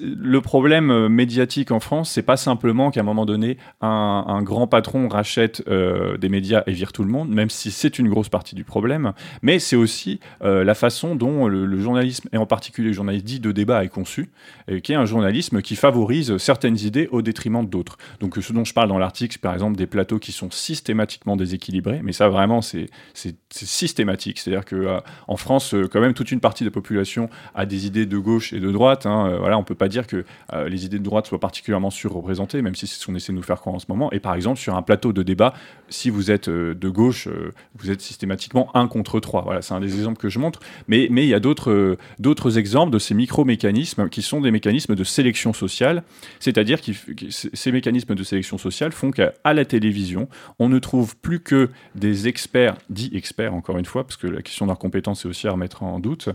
le 0.00 0.40
problème 0.40 0.92
euh, 0.92 1.08
médiatique 1.08 1.72
en 1.72 1.80
France, 1.80 2.08
c'est 2.08 2.22
pas 2.22 2.36
simplement 2.36 2.92
qu'à 2.92 3.00
un 3.00 3.02
moment 3.02 3.26
donné, 3.26 3.58
un, 3.80 4.42
grand 4.42 4.68
patron 4.68 5.08
rachète 5.08 5.64
des 5.68 6.28
médias 6.28 6.62
et 6.66 6.72
vire 6.72 6.92
tout 6.92 7.02
le 7.02 7.10
monde, 7.10 7.30
même 7.30 7.50
si 7.50 7.70
c'est 7.70 7.98
une 7.98 8.08
grosse 8.08 8.28
partie 8.28 8.54
du 8.54 8.62
problème, 8.62 9.12
mais 9.42 9.58
c'est 9.58 9.76
aussi 9.76 10.20
la 10.42 10.74
façon 10.74 11.16
dont 11.16 11.48
le, 11.48 11.64
le, 11.64 11.80
journalisme, 11.80 12.28
et 12.32 12.36
en 12.36 12.46
particulier 12.46 12.88
le 12.88 12.94
journalisme 12.94 13.24
dit 13.24 13.40
de 13.40 13.50
débat, 13.50 13.82
est 13.82 13.88
conçu, 13.88 14.28
et 14.68 14.82
qui 14.82 14.92
est 14.92 14.96
un 14.96 15.06
journalisme 15.06 15.62
qui 15.62 15.74
favorise 15.74 16.36
certaines 16.36 16.78
idées 16.78 17.08
au 17.10 17.22
détriment 17.22 17.66
d'autres. 17.66 17.96
Donc 18.20 18.36
ce 18.40 18.52
dont 18.52 18.64
je 18.64 18.74
parle 18.74 18.88
dans 18.88 18.98
l'article, 18.98 19.32
c'est 19.32 19.40
par 19.40 19.54
exemple 19.54 19.76
des 19.76 19.86
plateaux 19.86 20.18
qui 20.18 20.32
sont 20.32 20.50
systématiquement 20.50 21.36
déséquilibrés, 21.36 22.00
mais 22.02 22.12
ça 22.12 22.28
vraiment, 22.36 22.60
c'est 22.60 22.88
systématique. 23.50 24.38
C'est-à-dire 24.38 24.64
que 24.64 24.76
euh, 24.76 25.00
en 25.28 25.36
France, 25.36 25.74
euh, 25.74 25.88
quand 25.90 26.00
même, 26.00 26.14
toute 26.14 26.30
une 26.30 26.40
partie 26.40 26.64
de 26.64 26.68
la 26.68 26.72
population 26.72 27.30
a 27.54 27.66
des 27.66 27.86
idées 27.86 28.06
de 28.06 28.18
gauche 28.18 28.52
et 28.52 28.60
de 28.60 28.70
droite. 28.70 29.06
Hein. 29.06 29.28
Euh, 29.30 29.38
voilà, 29.38 29.58
on 29.58 29.64
peut 29.64 29.74
pas 29.74 29.88
dire 29.88 30.06
que 30.06 30.24
euh, 30.52 30.68
les 30.68 30.84
idées 30.84 30.98
de 30.98 31.04
droite 31.04 31.26
soient 31.26 31.40
particulièrement 31.40 31.90
surreprésentées, 31.90 32.62
même 32.62 32.74
si 32.74 32.86
c'est 32.86 33.00
ce 33.00 33.06
qu'on 33.06 33.14
essaie 33.14 33.32
de 33.32 33.36
nous 33.36 33.42
faire 33.42 33.60
croire 33.60 33.74
en 33.74 33.78
ce 33.78 33.86
moment. 33.88 34.12
Et 34.12 34.20
par 34.20 34.34
exemple, 34.34 34.60
sur 34.60 34.76
un 34.76 34.82
plateau 34.82 35.12
de 35.12 35.22
débat, 35.22 35.54
si 35.88 36.10
vous 36.10 36.30
êtes 36.30 36.48
de 36.50 36.88
gauche, 36.88 37.28
vous 37.76 37.90
êtes 37.90 38.00
systématiquement 38.00 38.70
un 38.76 38.88
contre 38.88 39.20
trois. 39.20 39.42
Voilà, 39.42 39.62
c'est 39.62 39.74
un 39.74 39.80
des 39.80 39.94
exemples 39.94 40.18
que 40.18 40.28
je 40.28 40.38
montre. 40.38 40.60
Mais, 40.88 41.08
mais 41.10 41.24
il 41.24 41.28
y 41.28 41.34
a 41.34 41.40
d'autres 41.40 41.96
d'autres 42.18 42.58
exemples 42.58 42.92
de 42.92 42.98
ces 42.98 43.14
micro-mécanismes 43.14 44.08
qui 44.08 44.22
sont 44.22 44.40
des 44.40 44.50
mécanismes 44.50 44.94
de 44.94 45.04
sélection 45.04 45.52
sociale. 45.52 46.02
C'est-à-dire 46.40 46.80
que 46.80 46.92
ces 47.30 47.72
mécanismes 47.72 48.14
de 48.14 48.24
sélection 48.24 48.58
sociale 48.58 48.92
font 48.92 49.10
qu'à 49.10 49.32
la 49.44 49.64
télévision, 49.64 50.28
on 50.58 50.68
ne 50.68 50.78
trouve 50.78 51.16
plus 51.16 51.40
que 51.40 51.70
des 51.94 52.25
experts, 52.26 52.76
dits 52.90 53.10
experts 53.14 53.54
encore 53.54 53.78
une 53.78 53.84
fois, 53.84 54.04
parce 54.04 54.16
que 54.16 54.26
la 54.26 54.42
question 54.42 54.66
de 54.66 54.70
leur 54.70 54.78
compétence 54.78 55.24
est 55.24 55.28
aussi 55.28 55.46
à 55.46 55.52
remettre 55.52 55.82
en 55.82 55.98
doute, 55.98 56.28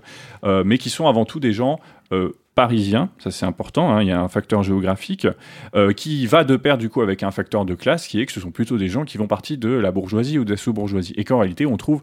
euh, 0.44 0.64
mais 0.66 0.78
qui 0.78 0.90
sont 0.90 1.08
avant 1.08 1.26
tout 1.26 1.40
des 1.40 1.54
gens 1.54 1.80
euh, 2.12 2.32
parisiens, 2.56 3.10
ça 3.20 3.32
c'est 3.32 3.46
important, 3.46 3.94
hein, 3.94 4.02
il 4.02 4.08
y 4.08 4.12
a 4.12 4.22
un 4.22 4.28
facteur 4.28 4.64
géographique 4.64 5.28
euh, 5.76 5.94
qui 5.94 6.26
va 6.26 6.44
de 6.44 6.56
pair 6.58 6.78
du 6.78 6.90
coup 6.90 7.02
avec 7.02 7.24
un 7.24 7.32
facteur 7.32 7.66
de 7.66 7.76
classe 7.76 8.08
qui 8.08 8.20
est 8.20 8.26
que 8.26 8.32
ce 8.32 8.40
sont 8.40 8.52
plutôt 8.52 8.78
des 8.78 8.88
gens 8.88 9.06
qui 9.06 9.18
vont 9.18 9.28
partie 9.28 9.58
de 9.58 9.70
la 9.70 9.92
bourgeoisie 9.92 10.38
ou 10.38 10.46
de 10.46 10.52
la 10.52 10.58
sous-bourgeoisie 10.58 11.14
et 11.16 11.24
qu'en 11.24 11.40
réalité 11.40 11.66
on 11.66 11.78
trouve 11.78 12.02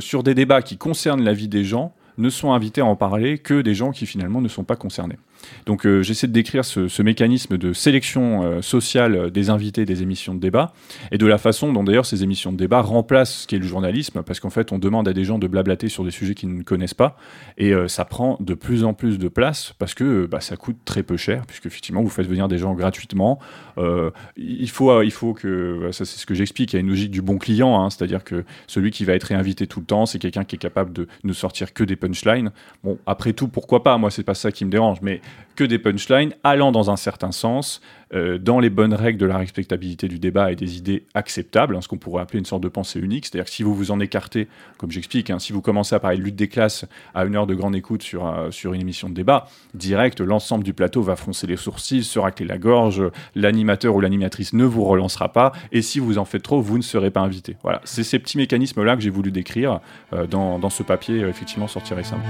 sur 0.00 0.22
des 0.22 0.34
débats 0.34 0.60
qui 0.60 0.76
concernent 0.76 1.22
la 1.22 1.32
vie 1.32 1.48
des 1.48 1.64
gens 1.64 1.94
ne 2.18 2.30
sont 2.30 2.52
invités 2.52 2.80
à 2.80 2.86
en 2.86 2.96
parler 2.96 3.38
que 3.38 3.62
des 3.62 3.74
gens 3.74 3.92
qui 3.92 4.06
finalement 4.06 4.40
ne 4.40 4.48
sont 4.48 4.64
pas 4.64 4.76
concernés. 4.76 5.18
Donc 5.66 5.86
euh, 5.86 6.02
j'essaie 6.02 6.26
de 6.26 6.32
décrire 6.32 6.64
ce, 6.64 7.02
mécanisme 7.02 7.58
de 7.58 7.72
sélection 7.72 8.44
euh, 8.44 8.62
sociale 8.62 9.30
des 9.30 9.50
invités 9.50 9.84
des 9.84 10.02
émissions 10.02 10.34
de 10.34 10.40
débat 10.40 10.72
et 11.10 11.18
de 11.18 11.26
la 11.26 11.38
façon 11.38 11.72
dont 11.72 11.82
d'ailleurs 11.82 12.06
ces 12.06 12.22
émissions 12.22 12.52
de 12.52 12.56
débat 12.56 12.80
remplacent 12.80 13.42
ce 13.42 13.46
qu'est 13.46 13.58
le 13.58 13.66
journalisme 13.66 14.22
parce 14.22 14.40
qu'en 14.40 14.50
fait 14.50 14.72
on 14.72 14.78
demande 14.78 15.08
à 15.08 15.12
des 15.12 15.24
gens 15.24 15.38
de 15.38 15.46
blablater 15.46 15.88
sur 15.88 16.04
des 16.04 16.10
sujets 16.10 16.34
qu'ils 16.34 16.54
ne 16.54 16.62
connaissent 16.62 16.94
pas 16.94 17.16
et 17.58 17.72
euh, 17.72 17.88
ça 17.88 18.04
prend 18.04 18.36
de 18.40 18.54
plus 18.54 18.84
en 18.84 18.94
plus 18.94 19.18
de 19.18 19.28
place 19.28 19.74
parce 19.78 19.94
que 19.94 20.26
bah, 20.26 20.40
ça 20.40 20.56
coûte 20.56 20.76
très 20.84 21.02
peu 21.02 21.16
cher 21.16 21.44
puisque 21.46 21.66
effectivement 21.66 22.02
vous 22.02 22.08
faites 22.08 22.26
venir 22.26 22.48
des 22.48 22.58
gens 22.58 22.74
gratuitement. 22.74 23.38
Euh, 23.78 24.10
il 24.36 24.70
faut 24.70 25.02
il 25.02 25.12
faut 25.12 25.32
que 25.32 25.90
ça 25.92 26.04
c'est 26.04 26.18
ce 26.18 26.26
que 26.26 26.34
j'explique 26.34 26.72
il 26.72 26.76
y 26.76 26.78
a 26.78 26.80
une 26.80 26.88
logique 26.88 27.10
du 27.10 27.22
bon 27.22 27.38
client 27.38 27.80
hein, 27.80 27.90
c'est-à-dire 27.90 28.22
que 28.22 28.44
celui 28.66 28.90
qui 28.90 29.04
va 29.04 29.14
être 29.14 29.24
réinvité 29.24 29.66
tout 29.66 29.80
le 29.80 29.86
temps 29.86 30.06
c'est 30.06 30.18
quelqu'un 30.18 30.44
qui 30.44 30.56
est 30.56 30.58
capable 30.58 30.92
de 30.92 31.08
ne 31.24 31.32
sortir 31.32 31.72
que 31.72 31.84
des 31.84 31.96
punchlines. 31.96 32.52
Bon 32.84 32.98
après 33.06 33.32
tout 33.32 33.48
pourquoi 33.48 33.82
pas? 33.82 33.98
Moi 33.98 34.10
c'est 34.10 34.22
pas 34.22 34.34
ça 34.34 34.52
qui 34.52 34.64
me 34.64 34.70
dérange 34.70 34.98
mais 35.02 35.20
que 35.56 35.64
des 35.64 35.78
punchlines 35.78 36.32
allant 36.44 36.72
dans 36.72 36.90
un 36.90 36.96
certain 36.96 37.32
sens, 37.32 37.80
euh, 38.14 38.38
dans 38.38 38.58
les 38.58 38.70
bonnes 38.70 38.94
règles 38.94 39.18
de 39.18 39.26
la 39.26 39.38
respectabilité 39.38 40.08
du 40.08 40.18
débat 40.18 40.52
et 40.52 40.56
des 40.56 40.76
idées 40.76 41.04
acceptables, 41.14 41.76
hein, 41.76 41.80
ce 41.80 41.88
qu'on 41.88 41.98
pourrait 41.98 42.22
appeler 42.22 42.38
une 42.38 42.44
sorte 42.44 42.62
de 42.62 42.68
pensée 42.68 43.00
unique. 43.00 43.26
C'est-à-dire 43.26 43.46
que 43.46 43.50
si 43.50 43.62
vous 43.62 43.74
vous 43.74 43.90
en 43.90 44.00
écartez, 44.00 44.48
comme 44.78 44.90
j'explique, 44.90 45.30
hein, 45.30 45.38
si 45.38 45.52
vous 45.52 45.62
commencez 45.62 45.94
à 45.94 46.00
parler 46.00 46.18
de 46.18 46.22
lutte 46.22 46.36
des 46.36 46.48
classes 46.48 46.84
à 47.14 47.24
une 47.24 47.36
heure 47.36 47.46
de 47.46 47.54
grande 47.54 47.76
écoute 47.76 48.02
sur, 48.02 48.48
sur 48.50 48.74
une 48.74 48.80
émission 48.80 49.08
de 49.08 49.14
débat, 49.14 49.46
direct, 49.74 50.20
l'ensemble 50.20 50.64
du 50.64 50.74
plateau 50.74 51.02
va 51.02 51.16
froncer 51.16 51.46
les 51.46 51.56
sourcils, 51.56 52.04
se 52.04 52.18
racler 52.18 52.46
la 52.46 52.58
gorge, 52.58 53.02
l'animateur 53.34 53.94
ou 53.94 54.00
l'animatrice 54.00 54.52
ne 54.52 54.64
vous 54.64 54.84
relancera 54.84 55.32
pas, 55.32 55.52
et 55.70 55.82
si 55.82 55.98
vous 55.98 56.18
en 56.18 56.24
faites 56.24 56.42
trop, 56.42 56.60
vous 56.60 56.76
ne 56.76 56.82
serez 56.82 57.10
pas 57.10 57.20
invité. 57.20 57.56
Voilà, 57.62 57.80
c'est 57.84 58.04
ces 58.04 58.18
petits 58.18 58.36
mécanismes-là 58.36 58.96
que 58.96 59.02
j'ai 59.02 59.10
voulu 59.10 59.30
décrire 59.30 59.80
euh, 60.12 60.26
dans, 60.26 60.58
dans, 60.58 60.70
ce 60.70 60.82
papier, 60.82 61.22
euh, 61.22 61.28
effectivement, 61.28 61.68
sorti 61.68 61.94
récemment. 61.94 62.22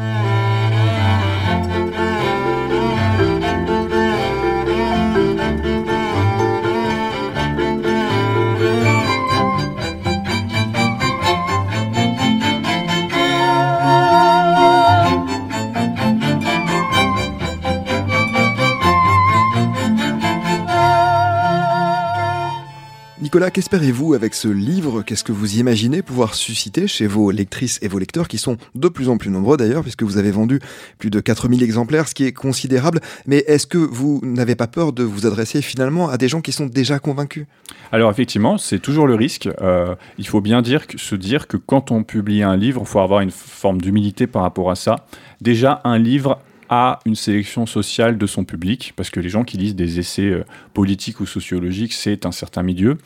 Nicolas, 23.33 23.51
qu'espérez-vous 23.51 24.12
avec 24.12 24.35
ce 24.35 24.49
livre? 24.49 25.01
Qu'est-ce 25.01 25.25
que 25.25 25.33
vous 25.33 25.57
imaginez 25.57 26.03
pouvoir 26.03 26.35
susciter 26.35 26.87
chez 26.87 27.07
vos 27.07 27.31
lectrices 27.31 27.79
et 27.81 27.88
vos 27.88 27.99
lecteurs, 27.99 28.29
qui 28.29 28.37
sont 28.37 28.59
de 28.75 28.88
plus 28.88 29.09
en 29.09 29.16
plus 29.16 29.31
nombreux 29.31 29.57
d'ailleurs, 29.57 29.81
puisque 29.81 30.03
vous 30.03 30.18
avez 30.18 30.31
vendu 30.31 30.61
plus 30.99 31.09
de 31.09 31.18
4000 31.18 31.62
exemplaires, 31.62 32.09
ce 32.09 32.12
qui 32.12 32.27
est 32.27 32.33
considérable. 32.33 33.01
Mais 33.27 33.38
est-ce 33.47 33.66
que 33.66 33.79
vous 33.79 34.21
n'avez 34.23 34.55
pas 34.55 34.66
peur 34.66 34.92
de 34.92 35.03
vous 35.03 35.27
adresser 35.27 35.62
finalement 35.62 36.11
à 36.11 36.18
des 36.18 36.29
gens 36.29 36.42
qui 36.42 36.53
sont 36.53 36.66
déjà 36.66 36.99
convaincus? 36.99 37.47
Alors 37.90 38.11
effectivement, 38.11 38.59
c'est 38.59 38.81
toujours 38.81 39.07
le 39.07 39.14
risque. 39.14 39.49
Euh, 39.62 39.95
il 40.18 40.27
faut 40.27 40.42
bien 40.42 40.61
dire, 40.61 40.83
se 40.99 41.14
dire 41.14 41.49
que 41.49 41.57
quand 41.57 41.90
on 41.90 42.05
publie 42.05 42.42
un 42.42 42.59
livre, 42.59 42.83
il 42.85 42.87
faut 42.87 43.01
avoir 43.01 43.23
une 43.23 43.31
forme 43.31 43.81
d'humilité 43.81 44.27
par 44.27 44.42
rapport 44.42 44.71
à 44.71 44.75
ça. 44.75 45.07
Déjà, 45.40 45.81
un 45.85 45.99
livre 45.99 46.38
à 46.75 47.01
une 47.05 47.17
sélection 47.17 47.67
sociale 47.67 48.17
de 48.17 48.27
son 48.27 48.45
public, 48.45 48.95
parce 48.97 49.11
que 49.11 49.21
les 49.21 49.29
gens 49.29 49.45
qui 49.45 49.59
lisent 49.59 49.77
des 49.77 49.99
essais 49.99 50.31
euh, 50.31 50.43
politiques 50.73 51.21
ou 51.21 51.27
sociologiques, 51.27 51.93
c'est 51.93 52.25
un 52.25 52.33
certain 52.33 52.63
milieu. 52.63 52.97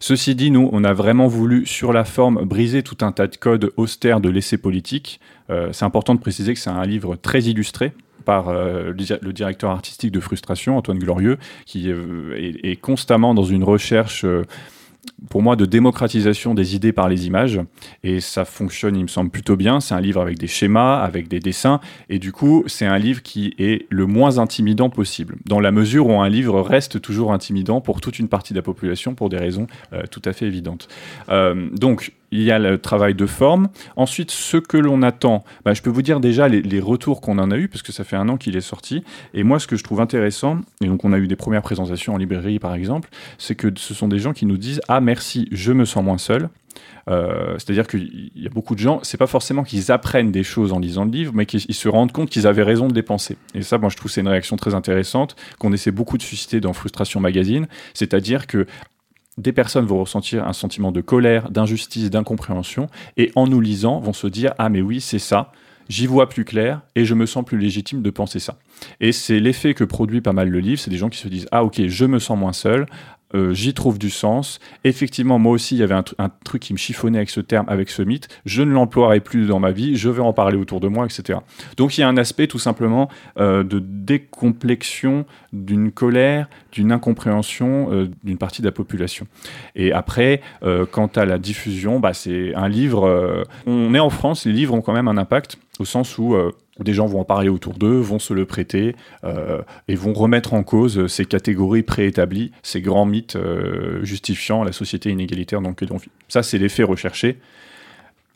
Ceci 0.00 0.34
dit, 0.34 0.50
nous, 0.50 0.68
on 0.72 0.82
a 0.82 0.92
vraiment 0.92 1.28
voulu, 1.28 1.64
sur 1.64 1.92
la 1.92 2.04
forme, 2.04 2.44
briser 2.44 2.82
tout 2.82 2.96
un 3.02 3.12
tas 3.12 3.28
de 3.28 3.36
codes 3.36 3.70
austères 3.76 4.20
de 4.20 4.28
l'essai 4.28 4.58
politique. 4.58 5.20
Euh, 5.50 5.68
c'est 5.70 5.84
important 5.84 6.16
de 6.16 6.18
préciser 6.18 6.52
que 6.52 6.58
c'est 6.58 6.70
un 6.70 6.84
livre 6.84 7.14
très 7.14 7.42
illustré, 7.42 7.92
par 8.24 8.48
euh, 8.48 8.92
le 8.92 9.32
directeur 9.32 9.70
artistique 9.70 10.10
de 10.10 10.18
Frustration, 10.18 10.76
Antoine 10.76 10.98
Glorieux, 10.98 11.38
qui 11.64 11.90
est, 11.90 12.76
constamment 12.80 13.34
dans 13.34 13.44
une 13.44 13.62
recherche 13.62 14.24
pour 15.30 15.42
moi, 15.42 15.56
de 15.56 15.64
démocratisation 15.64 16.54
des 16.54 16.74
idées 16.74 16.92
par 16.92 17.08
les 17.08 17.26
images. 17.26 17.60
Et 18.02 18.20
ça 18.20 18.44
fonctionne, 18.44 18.96
il 18.96 19.02
me 19.02 19.08
semble, 19.08 19.30
plutôt 19.30 19.56
bien. 19.56 19.80
C'est 19.80 19.94
un 19.94 20.00
livre 20.00 20.20
avec 20.20 20.38
des 20.38 20.46
schémas, 20.46 21.00
avec 21.00 21.28
des 21.28 21.40
dessins. 21.40 21.80
Et 22.08 22.18
du 22.18 22.32
coup, 22.32 22.64
c'est 22.66 22.86
un 22.86 22.98
livre 22.98 23.22
qui 23.22 23.54
est 23.58 23.86
le 23.90 24.06
moins 24.06 24.38
intimidant 24.38 24.90
possible, 24.90 25.36
dans 25.46 25.60
la 25.60 25.70
mesure 25.70 26.06
où 26.08 26.20
un 26.20 26.28
livre 26.28 26.60
reste 26.60 27.00
toujours 27.00 27.32
intimidant 27.32 27.80
pour 27.80 28.00
toute 28.00 28.18
une 28.18 28.28
partie 28.28 28.52
de 28.52 28.58
la 28.58 28.62
population 28.62 29.14
pour 29.14 29.28
des 29.28 29.38
raisons 29.38 29.66
euh, 29.92 30.02
tout 30.10 30.22
à 30.24 30.32
fait 30.32 30.46
évidentes. 30.46 30.88
Euh, 31.28 31.68
donc, 31.72 32.12
il 32.32 32.42
y 32.42 32.50
a 32.50 32.58
le 32.58 32.78
travail 32.78 33.14
de 33.14 33.26
forme. 33.26 33.68
Ensuite, 33.96 34.30
ce 34.30 34.56
que 34.56 34.76
l'on 34.78 35.02
attend, 35.02 35.44
bah, 35.64 35.74
je 35.74 35.82
peux 35.82 35.90
vous 35.90 36.02
dire 36.02 36.18
déjà 36.18 36.48
les, 36.48 36.80
retours 36.80 37.20
qu'on 37.20 37.38
en 37.38 37.50
a 37.52 37.56
eu, 37.56 37.68
parce 37.68 37.82
que 37.82 37.92
ça 37.92 38.02
fait 38.02 38.16
un 38.16 38.28
an 38.28 38.36
qu'il 38.36 38.56
est 38.56 38.60
sorti. 38.60 39.04
Et 39.34 39.44
moi, 39.44 39.60
ce 39.60 39.68
que 39.68 39.76
je 39.76 39.84
trouve 39.84 40.00
intéressant, 40.00 40.58
et 40.82 40.86
donc 40.86 41.04
on 41.04 41.12
a 41.12 41.18
eu 41.18 41.28
des 41.28 41.36
premières 41.36 41.62
présentations 41.62 42.14
en 42.14 42.16
librairie 42.16 42.58
par 42.58 42.74
exemple, 42.74 43.08
c'est 43.38 43.54
que 43.54 43.68
ce 43.76 43.94
sont 43.94 44.08
des 44.08 44.18
gens 44.18 44.32
qui 44.32 44.46
nous 44.46 44.56
disent 44.56 44.80
Ah, 44.88 45.00
merci, 45.00 45.48
je 45.52 45.72
me 45.72 45.84
sens 45.84 46.02
moins 46.02 46.18
seul. 46.18 46.48
Euh, 47.10 47.54
c'est-à-dire 47.58 47.86
qu'il 47.86 48.30
y 48.34 48.46
a 48.46 48.50
beaucoup 48.50 48.74
de 48.74 48.80
gens, 48.80 49.00
c'est 49.02 49.16
pas 49.16 49.26
forcément 49.26 49.64
qu'ils 49.64 49.90
apprennent 49.90 50.30
des 50.30 50.44
choses 50.44 50.72
en 50.72 50.78
lisant 50.78 51.04
le 51.04 51.10
livre, 51.10 51.32
mais 51.34 51.46
qu'ils 51.46 51.74
se 51.74 51.88
rendent 51.88 52.12
compte 52.12 52.30
qu'ils 52.30 52.46
avaient 52.46 52.62
raison 52.62 52.88
de 52.88 52.94
les 52.94 53.02
penser. 53.02 53.36
Et 53.54 53.62
ça, 53.62 53.78
moi, 53.78 53.90
je 53.90 53.96
trouve 53.96 54.10
c'est 54.10 54.20
une 54.20 54.28
réaction 54.28 54.56
très 54.56 54.74
intéressante 54.74 55.36
qu'on 55.58 55.72
essaie 55.72 55.90
beaucoup 55.90 56.16
de 56.16 56.22
susciter 56.22 56.60
dans 56.60 56.72
Frustration 56.72 57.20
Magazine, 57.20 57.66
c'est-à-dire 57.94 58.46
que 58.46 58.66
des 59.38 59.52
personnes 59.52 59.86
vont 59.86 60.00
ressentir 60.00 60.46
un 60.46 60.52
sentiment 60.52 60.92
de 60.92 61.00
colère, 61.00 61.50
d'injustice, 61.50 62.10
d'incompréhension, 62.10 62.88
et 63.16 63.32
en 63.34 63.46
nous 63.46 63.60
lisant, 63.60 64.00
vont 64.00 64.12
se 64.12 64.26
dire 64.26 64.52
Ah, 64.58 64.68
mais 64.68 64.82
oui, 64.82 65.00
c'est 65.00 65.18
ça, 65.18 65.52
j'y 65.88 66.06
vois 66.06 66.28
plus 66.28 66.44
clair, 66.44 66.82
et 66.94 67.04
je 67.04 67.14
me 67.14 67.26
sens 67.26 67.44
plus 67.44 67.58
légitime 67.58 68.02
de 68.02 68.10
penser 68.10 68.38
ça. 68.38 68.58
Et 69.00 69.12
c'est 69.12 69.40
l'effet 69.40 69.74
que 69.74 69.84
produit 69.84 70.20
pas 70.20 70.32
mal 70.32 70.48
le 70.48 70.58
livre 70.60 70.80
c'est 70.80 70.90
des 70.90 70.98
gens 70.98 71.08
qui 71.08 71.18
se 71.18 71.28
disent 71.28 71.48
Ah, 71.52 71.64
ok, 71.64 71.86
je 71.86 72.04
me 72.04 72.18
sens 72.18 72.38
moins 72.38 72.52
seul, 72.52 72.86
euh, 73.34 73.52
j'y 73.54 73.74
trouve 73.74 73.98
du 73.98 74.10
sens. 74.10 74.60
Effectivement, 74.84 75.38
moi 75.38 75.52
aussi, 75.52 75.76
il 75.76 75.78
y 75.78 75.82
avait 75.82 75.94
un, 75.94 76.30
truc 76.44 76.62
qui 76.62 76.72
me 76.72 76.78
chiffonnait 76.78 77.18
avec 77.18 77.30
ce 77.30 77.40
terme, 77.40 77.66
avec 77.68 77.90
ce 77.90 78.02
mythe. 78.02 78.28
Je 78.44 78.62
ne 78.62 78.72
l'emploierai 78.72 79.20
plus 79.20 79.46
dans 79.46 79.58
ma 79.58 79.70
vie, 79.70 79.96
je 79.96 80.08
vais 80.08 80.22
en 80.22 80.32
parler 80.32 80.56
autour 80.56 80.80
de 80.80 80.88
moi, 80.88 81.04
etc. 81.04 81.38
Donc 81.76 81.96
il 81.96 82.00
y 82.00 82.04
a 82.04 82.08
un 82.08 82.16
aspect 82.16 82.46
tout 82.46 82.58
simplement 82.58 83.08
euh, 83.38 83.62
de 83.62 83.78
décomplexion 83.78 85.24
d'une 85.52 85.92
colère, 85.92 86.48
d'une 86.72 86.92
incompréhension 86.92 87.88
euh, 87.92 88.10
d'une 88.24 88.38
partie 88.38 88.62
de 88.62 88.66
la 88.66 88.72
population. 88.72 89.26
Et 89.76 89.92
après, 89.92 90.40
quant 90.90 91.10
à 91.14 91.24
la 91.24 91.38
diffusion, 91.38 92.00
bah, 92.00 92.14
c'est 92.14 92.54
un 92.54 92.68
livre. 92.68 93.44
on 93.66 93.94
est 93.94 93.98
en 93.98 94.10
France, 94.10 94.46
les 94.46 94.52
livres 94.52 94.74
ont 94.74 94.80
quand 94.80 94.92
même 94.92 95.08
un 95.08 95.16
impact 95.16 95.58
au 95.78 95.84
sens 95.84 96.18
où 96.18 96.36
des 96.80 96.94
gens 96.94 97.06
vont 97.06 97.20
en 97.20 97.24
parler 97.24 97.48
autour 97.48 97.74
d'eux, 97.74 97.98
vont 97.98 98.18
se 98.18 98.32
le 98.32 98.46
prêter 98.46 98.96
euh, 99.24 99.60
et 99.88 99.94
vont 99.94 100.12
remettre 100.12 100.54
en 100.54 100.62
cause 100.62 101.06
ces 101.06 101.26
catégories 101.26 101.82
préétablies, 101.82 102.52
ces 102.62 102.80
grands 102.80 103.04
mythes 103.04 103.36
euh, 103.36 104.02
justifiant 104.04 104.64
la 104.64 104.72
société 104.72 105.10
inégalitaire 105.10 105.60
dans 105.60 105.70
laquelle 105.70 105.92
on 105.92 105.98
vit. 105.98 106.10
Ça, 106.28 106.42
c'est 106.42 106.58
l'effet 106.58 106.82
recherché 106.82 107.38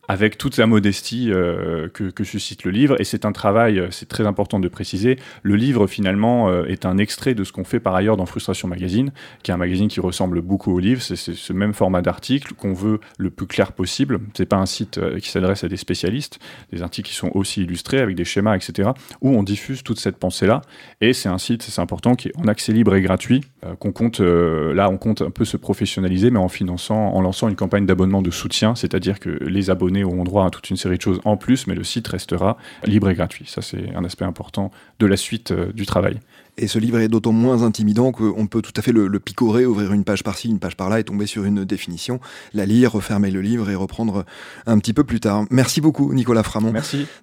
avec 0.09 0.39
toute 0.39 0.57
la 0.57 0.67
modestie 0.67 1.31
euh, 1.33 1.89
que, 1.89 2.25
suscite 2.25 2.65
le 2.65 2.71
livre. 2.71 3.01
Et 3.01 3.05
c'est 3.05 3.25
un 3.25 3.33
travail, 3.33 3.79
euh, 3.79 3.89
c'est 3.91 4.09
très 4.09 4.27
important 4.27 4.59
de 4.59 4.69
préciser. 4.69 5.19
Le 5.43 5.57
livre, 5.57 5.87
finalement, 5.87 6.49
euh, 6.49 6.65
est 6.65 6.85
un 6.85 6.99
extrait 6.99 7.35
de 7.35 7.45
ce 7.45 7.53
qu'on 7.53 7.65
fait 7.65 7.81
par 7.81 7.95
ailleurs 7.95 8.17
dans 8.17 8.27
Frustration 8.27 8.69
Magazine, 8.69 9.13
qui 9.43 9.51
est 9.51 9.55
un 9.55 9.59
magazine 9.59 9.89
qui 9.89 10.01
ressemble 10.01 10.41
beaucoup 10.41 10.73
au 10.73 10.79
livre. 10.79 11.03
C'est 11.03 11.17
ce 11.17 11.53
même 11.53 11.73
format 11.73 12.03
d'article 12.03 12.55
qu'on 12.55 12.73
veut 12.73 13.01
le 13.19 13.31
plus 13.31 13.47
clair 13.47 13.73
possible. 13.73 14.21
C'est 14.35 14.47
pas 14.47 14.57
un 14.57 14.67
site 14.67 15.01
qui 15.19 15.31
s'adresse 15.31 15.65
à 15.65 15.69
des 15.69 15.77
spécialistes, 15.77 16.39
des 16.73 16.83
articles 16.83 17.09
qui 17.09 17.15
sont 17.15 17.31
aussi 17.35 17.63
illustrés 17.63 18.01
avec 18.01 18.17
des 18.17 18.25
schémas, 18.25 18.57
etc., 18.57 18.91
où 19.21 19.31
on 19.31 19.43
diffuse 19.43 19.83
toute 19.83 20.01
cette 20.01 20.17
pensée-là. 20.17 20.63
Et 21.01 21.13
c'est 21.13 21.29
un 21.29 21.39
site, 21.39 21.63
c'est 21.63 21.81
important, 21.81 22.15
qui 22.15 22.29
est 22.29 22.37
en 22.37 22.49
accès 22.49 22.73
libre 22.73 22.95
et 22.95 23.03
gratuit, 23.03 23.43
qu'on 23.79 23.93
compte, 23.93 24.21
là, 24.21 24.91
on 24.91 24.99
compte 24.99 25.23
un 25.23 25.31
peu 25.31 25.45
se 25.45 25.57
professionnaliser, 25.57 26.31
mais 26.31 26.39
en 26.39 26.49
finançant, 26.49 27.13
en 27.15 27.21
lançant 27.21 27.49
une 27.49 27.57
campagne 27.57 27.87
d'abonnement 27.87 28.23
de 28.23 28.31
soutien, 28.31 28.75
c'est-à-dire 28.75 29.21
que 29.21 29.31
les 29.45 29.71
abonnés 29.71 29.96
auront 30.05 30.25
droit 30.25 30.47
à 30.47 30.51
toute 30.51 30.71
une 30.71 30.77
série 30.77 30.97
de 30.97 31.03
choses 31.03 31.21
en 31.25 31.37
plus, 31.37 31.67
mais 31.67 31.75
le 31.75 31.85
site 31.85 32.09
restera 32.09 32.57
libre 32.85 33.09
et 33.11 33.15
gratuit. 33.15 33.47
Ça, 33.47 33.63
c'est 33.63 33.95
un 33.95 34.05
aspect 34.05 34.25
important 34.25 34.71
de 34.99 35.07
la 35.07 35.17
suite 35.17 35.51
euh, 35.51 35.73
du 35.73 35.87
travail. 35.87 36.21
Et 36.59 36.69
ce 36.69 36.79
livre 36.79 36.99
est 37.01 37.09
d'autant 37.09 37.33
moins 37.33 37.65
intimidant 37.65 38.13
qu'on 38.13 38.47
peut 38.47 38.63
tout 38.63 38.73
à 38.77 38.81
fait 38.81 38.93
le, 38.93 39.21
picorer, 39.21 39.67
ouvrir 39.67 39.93
une 39.93 40.05
page 40.05 40.25
par-ci, 40.25 40.49
une 40.49 40.59
page 40.59 40.75
par-là 40.75 41.01
et 41.01 41.05
tomber 41.05 41.27
sur 41.27 41.45
une 41.45 41.67
définition, 41.67 42.19
la 42.55 42.65
lire, 42.65 42.93
refermer 42.93 43.31
le 43.31 43.43
livre 43.43 43.69
et 43.69 43.75
reprendre 43.75 44.25
un 44.65 44.79
petit 44.79 44.95
peu 44.95 45.05
plus 45.05 45.21
tard. 45.21 45.45
Merci 45.51 45.83
beaucoup, 45.83 46.15
Nicolas 46.15 46.43
Framont, 46.43 46.73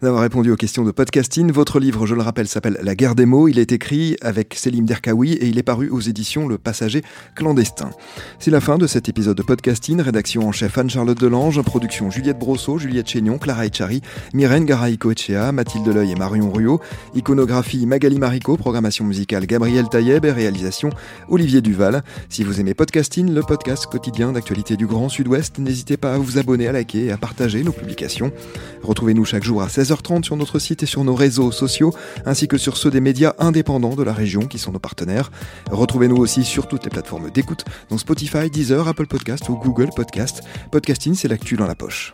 d'avoir 0.04 0.22
répondu 0.22 0.52
aux 0.52 0.56
questions 0.56 0.84
de 0.84 0.91
podcasting. 0.91 1.52
Votre 1.52 1.80
livre, 1.80 2.06
je 2.06 2.13
le 2.13 2.22
rappelle, 2.22 2.48
s'appelle 2.48 2.78
La 2.84 2.93
guerre 2.93 3.15
des 3.15 3.26
mots. 3.26 3.48
Il 3.48 3.58
est 3.58 3.72
écrit 3.72 4.17
avec 4.22 4.54
Selim 4.54 4.86
Derkaoui 4.86 5.34
et 5.34 5.48
il 5.48 5.58
est 5.58 5.63
paru 5.63 5.89
aux 5.89 6.00
éditions 6.00 6.48
Le 6.48 6.60
Passager 6.60 7.02
clandestin. 7.34 7.89
C'est 8.38 8.52
la 8.52 8.62
fin 8.62 8.78
de 8.78 8.86
cet 8.86 9.10
épisode 9.10 9.38
de 9.38 9.41
podcasting. 9.41 10.00
Rédaction 10.00 10.48
en 10.48 10.52
chef 10.52 10.78
Anne-Charlotte 10.78 11.19
Delange, 11.19 11.60
production 11.63 12.12
Juliette 12.12 12.38
Brosseau, 12.38 12.78
Juliette 12.78 13.10
Chénion, 13.10 13.39
Clara 13.39 13.65
Echari, 13.65 14.04
Myrène 14.36 14.65
Garaïco 14.65 15.12
Echea, 15.12 15.52
Mathilde 15.52 15.88
Leuil 15.88 16.12
et 16.12 16.15
Marion 16.15 16.52
Ruot, 16.52 16.82
iconographie 17.15 17.88
Magali 17.88 18.19
Marico, 18.19 18.58
programmation 18.58 19.06
musicale 19.06 19.22
Gabriel 19.25 19.89
Taïeb 19.89 20.25
et 20.25 20.31
réalisation 20.31 20.89
Olivier 21.29 21.62
Duval. 21.62 22.03
Si 22.29 22.43
vous 22.43 22.59
aimez 22.59 22.73
Podcasting, 22.73 23.33
le 23.33 23.41
podcast 23.41 23.88
quotidien 23.88 24.31
d'actualité 24.31 24.77
du 24.77 24.88
Grand 24.88 25.09
Sud-Ouest, 25.09 25.59
n'hésitez 25.59 25.97
pas 25.97 26.13
à 26.13 26.17
vous 26.17 26.38
abonner, 26.38 26.67
à 26.67 26.71
liker 26.71 27.05
et 27.05 27.12
à 27.12 27.17
partager 27.17 27.63
nos 27.63 27.71
publications. 27.71 28.31
Retrouvez-nous 28.83 29.25
chaque 29.25 29.43
jour 29.43 29.62
à 29.62 29.67
16h30 29.67 30.23
sur 30.23 30.36
notre 30.36 30.59
site 30.59 30.83
et 30.83 30.86
sur 30.86 31.03
nos 31.03 31.15
réseaux 31.15 31.51
sociaux, 31.51 31.93
ainsi 32.25 32.47
que 32.47 32.57
sur 32.57 32.77
ceux 32.77 32.91
des 32.91 33.01
médias 33.01 33.33
indépendants 33.39 33.95
de 33.95 34.03
la 34.03 34.13
région 34.13 34.41
qui 34.41 34.59
sont 34.59 34.71
nos 34.71 34.79
partenaires. 34.79 35.31
Retrouvez-nous 35.71 36.17
aussi 36.17 36.43
sur 36.43 36.67
toutes 36.67 36.83
les 36.83 36.89
plateformes 36.89 37.29
d'écoute, 37.31 37.65
dont 37.89 37.97
Spotify, 37.97 38.49
Deezer, 38.49 38.88
Apple 38.88 39.07
Podcast 39.07 39.49
ou 39.49 39.55
Google 39.57 39.89
Podcast. 39.95 40.41
Podcasting, 40.71 41.15
c'est 41.15 41.27
l'actu 41.27 41.55
dans 41.55 41.67
la 41.67 41.75
poche. 41.75 42.13